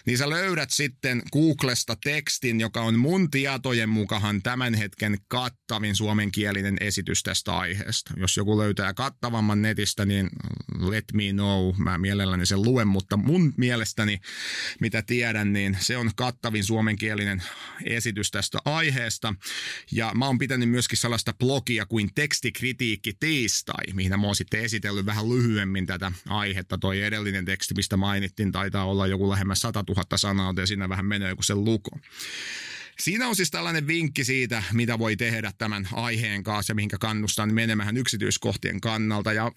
niin 0.06 0.18
sä 0.18 0.30
löydät 0.30 0.70
sitten 0.72 1.22
Googlesta 1.32 1.98
tekstin, 2.04 2.60
joka 2.60 2.82
on 2.82 3.00
mun 3.00 3.32
tietojen 3.32 3.90
mukaan 3.90 4.42
tämän 4.42 4.74
hetken 4.74 5.18
kattavin 5.28 5.96
suomenkielinen 5.96 6.78
esitys 6.82 7.24
tästä 7.24 7.58
aiheesta. 7.58 8.14
Jos 8.18 8.38
joku 8.38 8.58
löytää 8.58 8.94
kattavamman 8.94 9.62
netistä, 9.62 10.06
niin 10.06 10.30
let 10.80 11.06
me 11.14 11.24
know, 11.32 11.76
mä 11.78 11.98
mielelläni 11.98 12.46
sen 12.46 12.62
luen, 12.62 12.88
mutta 12.88 13.18
mun 13.18 13.54
mielestäni, 13.58 14.20
mitä 14.80 15.02
tiedän, 15.02 15.54
niin 15.54 15.78
se 15.80 15.98
on 15.98 16.12
kattavin 16.16 16.64
suomenkielinen 16.64 17.44
esitys 17.86 18.32
tästä 18.32 18.58
aiheesta. 18.66 19.36
Ja 19.92 20.12
mä 20.16 20.26
oon 20.26 20.38
pitänyt 20.38 20.70
myöskin 20.70 20.98
sellaista 20.98 21.34
blogia 21.34 21.86
kuin 21.86 22.10
tekstikritiikki 22.16 23.14
tiistai, 23.20 23.94
mihin 23.94 24.20
mä 24.20 24.26
oon 24.26 24.36
sitten 24.36 24.64
esitellyt 24.64 25.06
vähän 25.06 25.30
lyhyemmin 25.30 25.86
tätä 25.86 26.12
aihetta. 26.28 26.78
Toi 26.78 27.02
edellinen 27.02 27.33
teksti, 27.42 27.74
mistä 27.74 27.98
mainittiin, 27.98 28.52
taitaa 28.52 28.86
olla 28.86 29.08
joku 29.08 29.30
lähemmä 29.30 29.56
100 29.56 29.84
000 29.90 30.18
sanaa, 30.18 30.50
joten 30.50 30.68
siinä 30.68 30.90
vähän 30.90 31.06
menee 31.06 31.30
joku 31.30 31.44
sen 31.44 31.66
luko. 31.66 31.90
Siinä 33.00 33.28
on 33.28 33.36
siis 33.36 33.52
tällainen 33.52 33.88
vinkki 33.88 34.24
siitä, 34.24 34.64
mitä 34.74 35.00
voi 35.00 35.16
tehdä 35.16 35.52
tämän 35.58 35.88
aiheen 35.94 36.44
kanssa 36.44 36.72
ja 36.72 36.76
mihinkä 36.76 36.98
kannustan 36.98 37.54
menemään 37.54 37.98
yksityiskohtien 37.98 38.82
kannalta. 38.82 39.34
Ja 39.34 39.52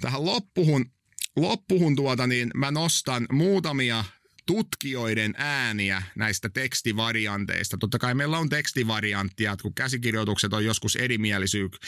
tähän 0.00 0.24
loppuun, 0.24 0.90
loppuun 1.36 1.96
tuota, 1.96 2.26
niin 2.26 2.50
mä 2.54 2.70
nostan 2.70 3.26
muutamia 3.32 4.04
tutkijoiden 4.48 5.34
ääniä 5.36 6.02
näistä 6.16 6.48
tekstivarianteista. 6.48 7.76
Totta 7.78 7.98
kai 7.98 8.14
meillä 8.14 8.38
on 8.38 8.48
tekstivarianttia, 8.48 9.56
kun 9.62 9.74
käsikirjoitukset 9.74 10.52
on 10.52 10.64
joskus 10.64 10.96
erimielisyy- 10.96 11.78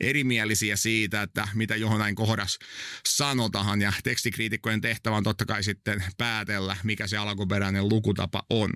erimielisiä 0.00 0.76
siitä, 0.76 1.22
että 1.22 1.48
mitä 1.54 1.74
näin 1.98 2.14
kohdas 2.14 2.58
sanotaan. 3.08 3.80
Ja 3.80 3.92
tekstikriitikkojen 4.04 4.80
tehtävä 4.80 5.16
on 5.16 5.22
totta 5.22 5.44
kai 5.46 5.62
sitten 5.62 6.04
päätellä, 6.18 6.76
mikä 6.84 7.06
se 7.06 7.16
alkuperäinen 7.16 7.88
lukutapa 7.88 8.42
on. 8.50 8.70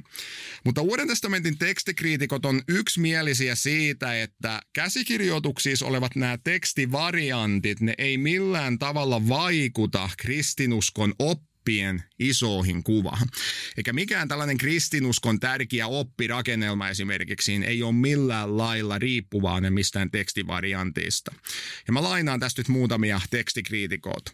Mutta 0.65 0.81
Uuden 0.81 1.09
testamentin 1.09 1.59
tekstikriitikot 1.59 2.47
on 2.47 2.63
yksimielisiä 2.69 3.55
siitä, 3.55 4.23
että 4.23 4.61
käsikirjoituksissa 4.73 5.87
olevat 5.87 6.17
nämä 6.17 6.39
tekstivariantit, 6.45 7.81
ne 7.81 7.95
ei 7.99 8.19
millään 8.19 8.79
tavalla 8.79 9.29
vaikuta 9.29 10.11
kristinuskon 10.19 11.15
oppiin 11.19 11.50
oppien 11.71 12.03
isoihin 12.19 12.83
kuvaan. 12.83 13.29
Eikä 13.77 13.93
mikään 13.93 14.29
tällainen 14.29 14.59
kristinuskon 14.59 15.41
tärkeä 15.41 15.87
oppirakennelma 15.87 16.89
esimerkiksi 16.89 17.61
ei 17.67 17.83
ole 17.83 17.93
millään 17.93 18.59
lailla 18.59 18.99
riippuvainen 18.99 19.73
mistään 19.73 20.11
tekstivariantista. 20.11 21.35
Ja 21.87 21.93
mä 21.93 22.03
lainaan 22.03 22.41
tästä 22.41 22.61
nyt 22.61 22.69
muutamia 22.69 23.21
tekstikriitikoita. 23.31 24.33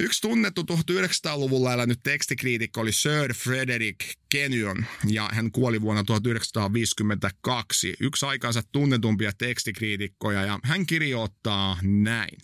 Yksi 0.00 0.20
tunnettu 0.20 0.62
1900-luvulla 0.62 1.74
elänyt 1.74 2.00
tekstikriitikko 2.02 2.80
oli 2.80 2.92
Sir 2.92 3.34
Frederick 3.34 4.00
Kenyon 4.28 4.86
ja 5.06 5.28
hän 5.32 5.52
kuoli 5.52 5.80
vuonna 5.80 6.04
1952. 6.04 7.94
Yksi 8.00 8.26
aikansa 8.26 8.62
tunnetumpia 8.72 9.32
tekstikriitikkoja 9.38 10.44
ja 10.44 10.58
hän 10.62 10.86
kirjoittaa 10.86 11.78
näin. 11.82 12.38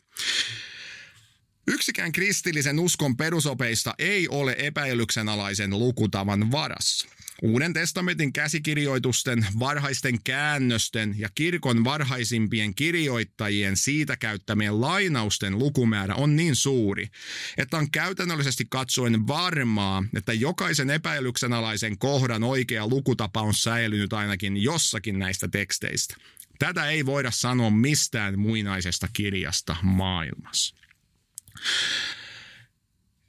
Yksikään 1.66 2.12
kristillisen 2.12 2.79
uskon 2.79 3.16
perusopeista 3.16 3.94
ei 3.98 4.29
ole 4.29 4.57
epäilyksenalaisen 4.59 5.70
lukutavan 5.70 6.53
varassa. 6.53 7.09
Uuden 7.42 7.72
testamentin 7.72 8.33
käsikirjoitusten, 8.33 9.46
varhaisten 9.59 10.22
käännösten 10.24 11.14
ja 11.18 11.29
kirkon 11.35 11.85
varhaisimpien 11.85 12.74
kirjoittajien 12.74 13.77
siitä 13.77 14.16
käyttämien 14.16 14.81
lainausten 14.81 15.59
lukumäärä 15.59 16.14
on 16.14 16.37
niin 16.37 16.57
suuri, 16.57 17.09
että 17.57 17.77
on 17.77 17.90
käytännöllisesti 17.90 18.66
katsoen 18.70 19.27
varmaa, 19.27 20.05
että 20.16 20.33
jokaisen 20.33 20.90
epäilyksenalaisen 20.90 21.98
kohdan 21.98 22.44
oikea 22.44 22.87
lukutapa 22.87 23.42
on 23.42 23.55
säilynyt 23.55 24.12
ainakin 24.12 24.57
jossakin 24.57 25.18
näistä 25.18 25.48
teksteistä. 25.48 26.16
Tätä 26.59 26.90
ei 26.90 27.07
voida 27.07 27.31
sanoa 27.31 27.70
mistään 27.70 28.38
muinaisesta 28.38 29.09
kirjasta 29.12 29.77
maailmassa. 29.83 30.83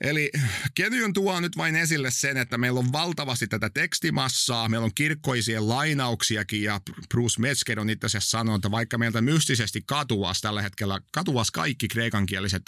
Eli 0.02 0.32
Kenyon 0.76 1.14
tuo 1.14 1.40
nyt 1.40 1.58
vain 1.58 1.76
esille 1.76 2.12
sen, 2.12 2.38
että 2.38 2.58
meillä 2.58 2.80
on 2.80 2.92
valtavasti 2.92 3.48
tätä 3.48 3.70
tekstimassaa, 3.70 4.70
meillä 4.70 4.86
on 4.86 4.96
kirkkoisia 4.96 5.68
lainauksiakin 5.68 6.64
ja 6.64 6.82
Bruce 7.10 7.42
Metzger 7.42 7.80
on 7.80 7.90
itse 7.90 8.06
asiassa 8.06 8.30
sanonut, 8.30 8.60
että 8.60 8.72
vaikka 8.72 8.98
meiltä 8.98 9.22
mystisesti 9.22 9.84
katuas 9.86 10.42
tällä 10.42 10.62
hetkellä, 10.62 11.00
katuas 11.12 11.52
kaikki 11.52 11.88
kreikankieliset 11.88 12.62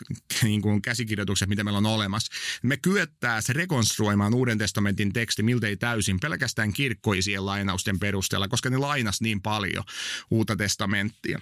niin 0.43 0.61
kuin 0.61 0.81
käsikirjoitukset, 0.81 1.49
mitä 1.49 1.63
meillä 1.63 1.77
on 1.77 1.85
olemassa, 1.85 2.31
niin 2.61 2.69
me 2.69 2.77
kyettäisiin 2.77 3.55
rekonstruoimaan 3.55 4.33
Uuden 4.33 4.57
testamentin 4.57 5.13
teksti 5.13 5.43
miltei 5.43 5.77
täysin 5.77 6.19
pelkästään 6.19 6.73
kirkkoisien 6.73 7.45
lainausten 7.45 7.99
perusteella, 7.99 8.47
koska 8.47 8.69
ne 8.69 8.77
lainas 8.77 9.21
niin 9.21 9.41
paljon 9.41 9.83
Uutta 10.31 10.55
testamenttia. 10.55 11.41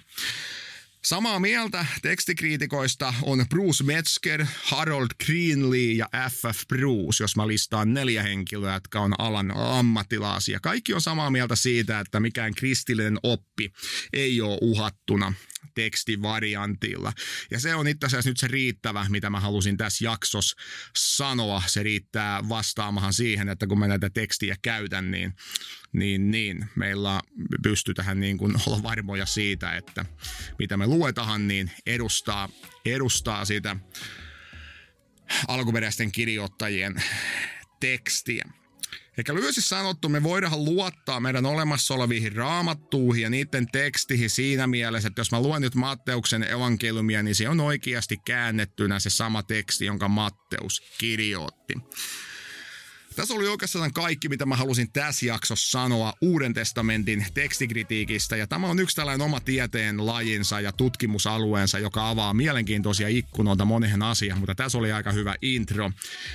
Samaa 1.05 1.39
mieltä 1.39 1.85
tekstikriitikoista 2.01 3.13
on 3.21 3.45
Bruce 3.49 3.83
Metzger, 3.83 4.45
Harold 4.63 5.07
Greenlee 5.25 5.91
ja 5.91 6.09
F.F. 6.29 6.67
Bruce, 6.67 7.23
jos 7.23 7.35
mä 7.35 7.47
listaan 7.47 7.93
neljä 7.93 8.23
henkilöä, 8.23 8.73
jotka 8.73 8.99
on 8.99 9.13
alan 9.19 9.53
ammattilaisia. 9.57 10.59
Kaikki 10.59 10.93
on 10.93 11.01
samaa 11.01 11.31
mieltä 11.31 11.55
siitä, 11.55 11.99
että 11.99 12.19
mikään 12.19 12.55
kristillinen 12.55 13.19
oppi 13.23 13.71
ei 14.13 14.41
ole 14.41 14.57
uhattuna 14.61 15.33
tekstivariantilla. 15.73 17.13
Ja 17.51 17.59
se 17.59 17.75
on 17.75 17.87
itse 17.87 18.05
asiassa 18.05 18.29
nyt 18.29 18.37
se 18.37 18.47
riittävä, 18.47 19.05
mitä 19.09 19.29
mä 19.29 19.39
halusin 19.39 19.77
tässä 19.77 20.05
jaksossa 20.05 20.55
sanoa. 20.97 21.63
Se 21.67 21.83
riittää 21.83 22.49
vastaamahan 22.49 23.13
siihen, 23.13 23.49
että 23.49 23.67
kun 23.67 23.79
mä 23.79 23.87
näitä 23.87 24.09
tekstiä 24.09 24.55
käytän, 24.61 25.11
niin, 25.11 25.33
niin, 25.93 26.31
niin 26.31 26.65
meillä 26.75 27.21
pystyy 27.63 27.93
tähän 27.93 28.19
niin 28.19 28.37
kuin 28.37 28.55
olla 28.67 28.83
varmoja 28.83 29.25
siitä, 29.25 29.77
että 29.77 30.05
mitä 30.59 30.77
me 30.77 30.87
luetahan, 30.87 31.47
niin 31.47 31.71
edustaa, 31.85 32.49
edustaa 32.85 33.45
sitä 33.45 33.75
alkuperäisten 35.47 36.11
kirjoittajien 36.11 36.95
tekstiä. 37.79 38.45
Eikä 39.17 39.35
lyhyesti 39.35 39.61
sanottu, 39.61 40.09
me 40.09 40.23
voidaan 40.23 40.65
luottaa 40.65 41.19
meidän 41.19 41.45
olemassa 41.45 41.93
oleviin 41.93 42.35
raamattuihin 42.35 43.23
ja 43.23 43.29
niiden 43.29 43.67
tekstihin 43.71 44.29
siinä 44.29 44.67
mielessä, 44.67 45.07
että 45.07 45.19
jos 45.19 45.31
mä 45.31 45.41
luen 45.41 45.61
nyt 45.61 45.75
Matteuksen 45.75 46.43
evankeliumia, 46.43 47.23
niin 47.23 47.35
se 47.35 47.49
on 47.49 47.59
oikeasti 47.59 48.17
käännettynä 48.25 48.99
se 48.99 49.09
sama 49.09 49.43
teksti, 49.43 49.85
jonka 49.85 50.07
Matteus 50.07 50.81
kirjoitti. 50.97 51.73
Tässä 53.15 53.33
oli 53.33 53.47
oikeastaan 53.47 53.93
kaikki, 53.93 54.29
mitä 54.29 54.45
mä 54.45 54.55
halusin 54.55 54.91
tässä 54.91 55.25
jaksossa 55.25 55.71
sanoa 55.71 56.13
Uuden 56.21 56.53
testamentin 56.53 57.25
tekstikritiikistä. 57.33 58.35
Ja 58.35 58.47
tämä 58.47 58.67
on 58.67 58.79
yksi 58.79 58.95
tällainen 58.95 59.25
oma 59.25 59.39
tieteen 59.39 60.05
lajinsa 60.05 60.59
ja 60.59 60.71
tutkimusalueensa, 60.71 61.79
joka 61.79 62.09
avaa 62.09 62.33
mielenkiintoisia 62.33 63.07
ikkunoita 63.07 63.65
moneen 63.65 64.01
asiaan, 64.01 64.39
mutta 64.39 64.55
tässä 64.55 64.77
oli 64.77 64.91
aika 64.91 65.11
hyvä 65.11 65.35
intro. 65.41 65.91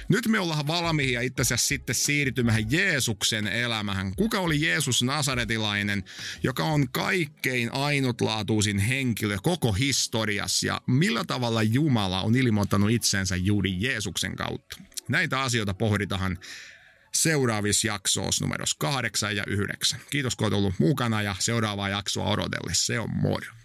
Nyt 0.09 0.29
me 0.29 0.39
ollaan 0.39 0.67
valmiita 0.67 1.13
ja 1.13 1.21
itse 1.21 1.43
asiassa 1.43 1.67
sitten 1.67 1.95
siirtymään 1.95 2.73
Jeesuksen 2.73 3.47
elämähän. 3.47 4.15
Kuka 4.17 4.41
oli 4.41 4.61
Jeesus 4.61 5.03
Nasaretilainen, 5.03 6.05
joka 6.43 6.65
on 6.65 6.89
kaikkein 6.93 7.73
ainutlaatuisin 7.73 8.79
henkilö 8.79 9.37
koko 9.43 9.73
historiassa 9.73 10.67
ja 10.67 10.81
millä 10.87 11.25
tavalla 11.25 11.63
Jumala 11.63 12.23
on 12.23 12.37
ilmoittanut 12.37 12.91
itsensä 12.91 13.37
juuri 13.37 13.77
Jeesuksen 13.79 14.37
kautta? 14.37 14.77
Näitä 15.09 15.41
asioita 15.41 15.75
pohditaan 15.75 16.39
seuraavissa 17.15 17.87
jaksoissa 17.87 18.45
numeros 18.45 18.75
8 18.75 19.37
ja 19.37 19.45
9. 19.47 20.01
Kiitos 20.11 20.37
kun 20.37 20.47
olet 20.47 20.59
ollut 20.59 20.79
mukana 20.79 21.23
ja 21.23 21.37
seuraavaa 21.39 21.89
jaksoa 21.89 22.31
odotellessa. 22.31 22.87
Se 22.87 23.01
on 23.01 23.11
moro. 23.11 23.60